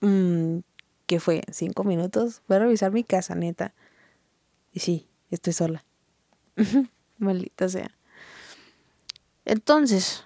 mmm, 0.00 0.58
que 1.06 1.20
fue 1.20 1.42
cinco 1.52 1.84
minutos. 1.84 2.42
Voy 2.48 2.56
a 2.56 2.60
revisar 2.60 2.92
mi 2.92 3.04
casa, 3.04 3.34
neta. 3.34 3.74
Y 4.76 4.80
sí, 4.80 5.08
estoy 5.30 5.54
sola. 5.54 5.86
Maldita 7.18 7.66
sea. 7.66 7.96
Entonces, 9.46 10.24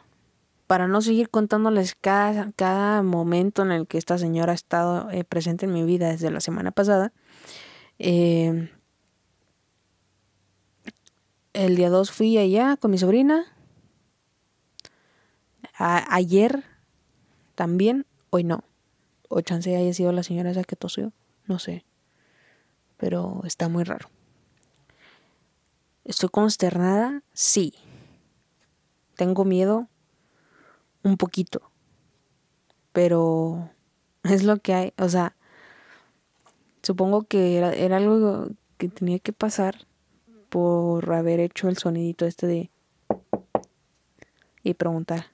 para 0.67 0.89
no 0.89 1.01
seguir 1.03 1.31
contándoles 1.31 1.95
cada, 1.95 2.51
cada 2.57 3.05
momento 3.05 3.63
en 3.63 3.71
el 3.71 3.87
que 3.87 3.97
esta 3.97 4.19
señora 4.19 4.51
ha 4.51 4.57
estado 4.57 5.09
eh, 5.13 5.23
presente 5.23 5.67
en 5.67 5.73
mi 5.73 5.85
vida 5.85 6.09
desde 6.09 6.33
la 6.33 6.41
semana 6.41 6.73
pasada, 6.73 7.13
eh, 8.01 8.73
el 11.53 11.77
día 11.77 11.89
2 11.89 12.11
fui 12.11 12.37
allá 12.37 12.77
con 12.77 12.91
mi 12.91 12.99
sobrina. 12.99 13.45
ayer 15.79 16.65
también, 17.55 18.05
hoy 18.31 18.43
no. 18.43 18.65
O 19.29 19.43
chance 19.43 19.77
haya 19.77 19.95
sido 19.95 20.11
la 20.11 20.25
señora 20.25 20.51
esa 20.51 20.65
que 20.65 20.75
tosió, 20.75 21.13
no 21.47 21.61
sé. 21.61 21.85
Pero 22.97 23.43
está 23.45 23.69
muy 23.69 23.85
raro. 23.85 24.11
¿Estoy 26.11 26.29
consternada? 26.29 27.23
Sí. 27.35 27.73
Tengo 29.14 29.44
miedo 29.44 29.87
un 31.05 31.16
poquito. 31.16 31.70
Pero 32.90 33.70
es 34.25 34.42
lo 34.42 34.57
que 34.57 34.75
hay. 34.75 34.92
O 34.99 35.09
sea, 35.09 35.37
supongo 36.83 37.23
que 37.23 37.59
era, 37.59 37.96
algo 37.96 38.49
que 38.77 38.88
tenía 38.88 39.20
que 39.20 39.33
pasar 39.33 39.87
por 40.49 41.12
haber 41.12 41.38
hecho 41.38 41.68
el 41.68 41.79
sonidito 41.79 42.27
este 42.27 42.49
de... 42.49 42.70
Y 44.64 44.75
preguntar. 44.75 45.27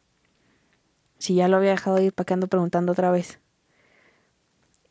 Si 1.16 1.36
ya 1.36 1.48
lo 1.48 1.56
había 1.56 1.70
dejado 1.70 2.02
ir, 2.02 2.12
¿para 2.12 2.36
preguntando 2.48 2.92
otra 2.92 3.10
vez? 3.10 3.40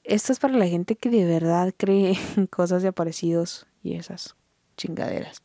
Esto 0.03 0.33
es 0.33 0.39
para 0.39 0.57
la 0.57 0.65
gente 0.65 0.95
que 0.95 1.11
de 1.11 1.25
verdad 1.25 1.75
cree 1.77 2.17
en 2.37 2.47
cosas 2.47 2.81
de 2.81 2.87
aparecidos 2.87 3.67
y 3.83 3.93
esas 3.93 4.35
chingaderas. 4.77 5.44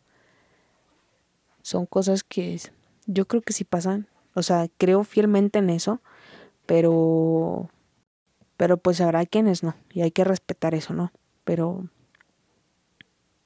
Son 1.62 1.86
cosas 1.86 2.24
que 2.24 2.60
yo 3.06 3.26
creo 3.26 3.42
que 3.42 3.52
si 3.52 3.64
pasan, 3.64 4.06
o 4.34 4.42
sea, 4.42 4.68
creo 4.78 5.04
fielmente 5.04 5.58
en 5.58 5.70
eso, 5.70 6.00
pero 6.66 7.70
pero 8.56 8.76
pues 8.76 9.00
habrá 9.00 9.24
quienes 9.24 9.62
no 9.62 9.74
y 9.92 10.02
hay 10.02 10.10
que 10.10 10.24
respetar 10.24 10.74
eso, 10.74 10.92
¿no? 10.92 11.12
Pero 11.44 11.88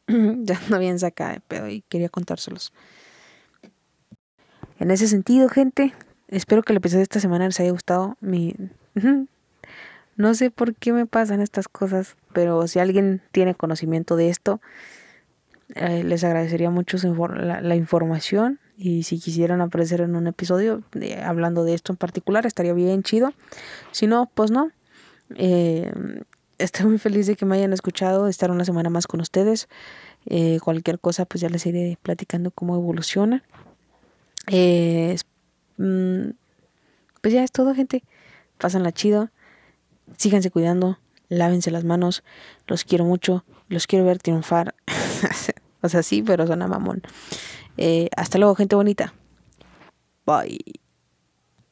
ya 0.09 0.61
no 0.69 0.79
bien 0.79 0.99
sacada 0.99 1.35
de 1.35 1.41
pedo 1.41 1.69
y 1.69 1.83
quería 1.83 2.09
contárselos. 2.09 2.73
En 4.81 4.91
ese 4.91 5.07
sentido, 5.07 5.49
gente, 5.49 5.95
espero 6.29 6.63
que 6.63 6.73
el 6.73 6.79
episodio 6.79 6.99
de 6.99 7.05
esta 7.05 7.21
semana 7.21 7.47
les 7.47 7.61
haya 7.61 7.71
gustado. 7.71 8.17
Mi 8.21 8.55
no 10.17 10.35
sé 10.35 10.51
por 10.51 10.75
qué 10.75 10.93
me 10.93 11.07
pasan 11.07 11.41
estas 11.41 11.69
cosas, 11.69 12.17
pero 12.33 12.67
si 12.69 12.79
alguien 12.79 13.23
tiene 13.33 13.55
conocimiento 13.55 14.17
de 14.17 14.29
esto, 14.29 14.61
eh, 15.75 16.05
les 16.05 16.23
agradecería 16.25 16.71
mucho 16.71 16.99
la, 17.37 17.77
información 17.77 18.61
y 18.77 19.05
si 19.05 19.19
quisieran 19.19 19.61
aparecer 19.61 20.01
en 20.01 20.15
un 20.15 20.27
episodio 20.27 20.83
hablando 21.25 21.65
de 21.65 21.75
esto 21.75 21.93
en 21.93 21.97
particular 21.97 22.45
estaría 22.47 22.73
bien 22.75 23.03
chido. 23.03 23.33
Si 23.93 24.07
no, 24.07 24.31
pues 24.35 24.51
no. 24.51 24.71
Eh, 25.37 25.91
estoy 26.59 26.87
muy 26.87 26.99
feliz 26.99 27.27
de 27.27 27.37
que 27.37 27.47
me 27.47 27.57
hayan 27.57 27.73
escuchado, 27.73 28.25
de 28.25 28.31
estar 28.31 28.51
una 28.51 28.65
semana 28.65 28.91
más 28.91 29.07
con 29.07 29.21
ustedes. 29.21 29.69
Eh, 30.27 30.59
cualquier 30.63 30.99
cosa 30.99 31.25
pues 31.25 31.41
ya 31.41 31.49
les 31.49 31.65
iré 31.67 31.99
platicando 32.03 32.51
cómo 32.51 32.75
evoluciona. 32.77 33.43
Mm, 35.77 36.31
pues 37.21 37.35
ya 37.35 37.43
es 37.43 37.53
todo 37.53 37.75
gente. 37.75 38.05
Pásenla 38.59 38.93
chido. 38.93 39.31
Síganse 40.17 40.51
cuidando. 40.51 40.99
Lávense 41.29 41.71
las 41.71 41.85
manos. 41.85 42.23
Los 42.67 42.85
quiero 42.85 43.05
mucho. 43.05 43.45
Los 43.69 43.87
quiero 43.87 44.05
ver 44.05 44.19
triunfar. 44.19 44.75
O 45.83 45.89
sea, 45.91 46.03
sí, 46.03 46.23
pero 46.23 46.47
suena 46.47 46.67
mamón. 46.67 47.03
Eh, 47.77 48.09
hasta 48.17 48.39
luego, 48.39 48.55
gente 48.55 48.75
bonita. 48.75 49.13
Bye. 50.25 50.84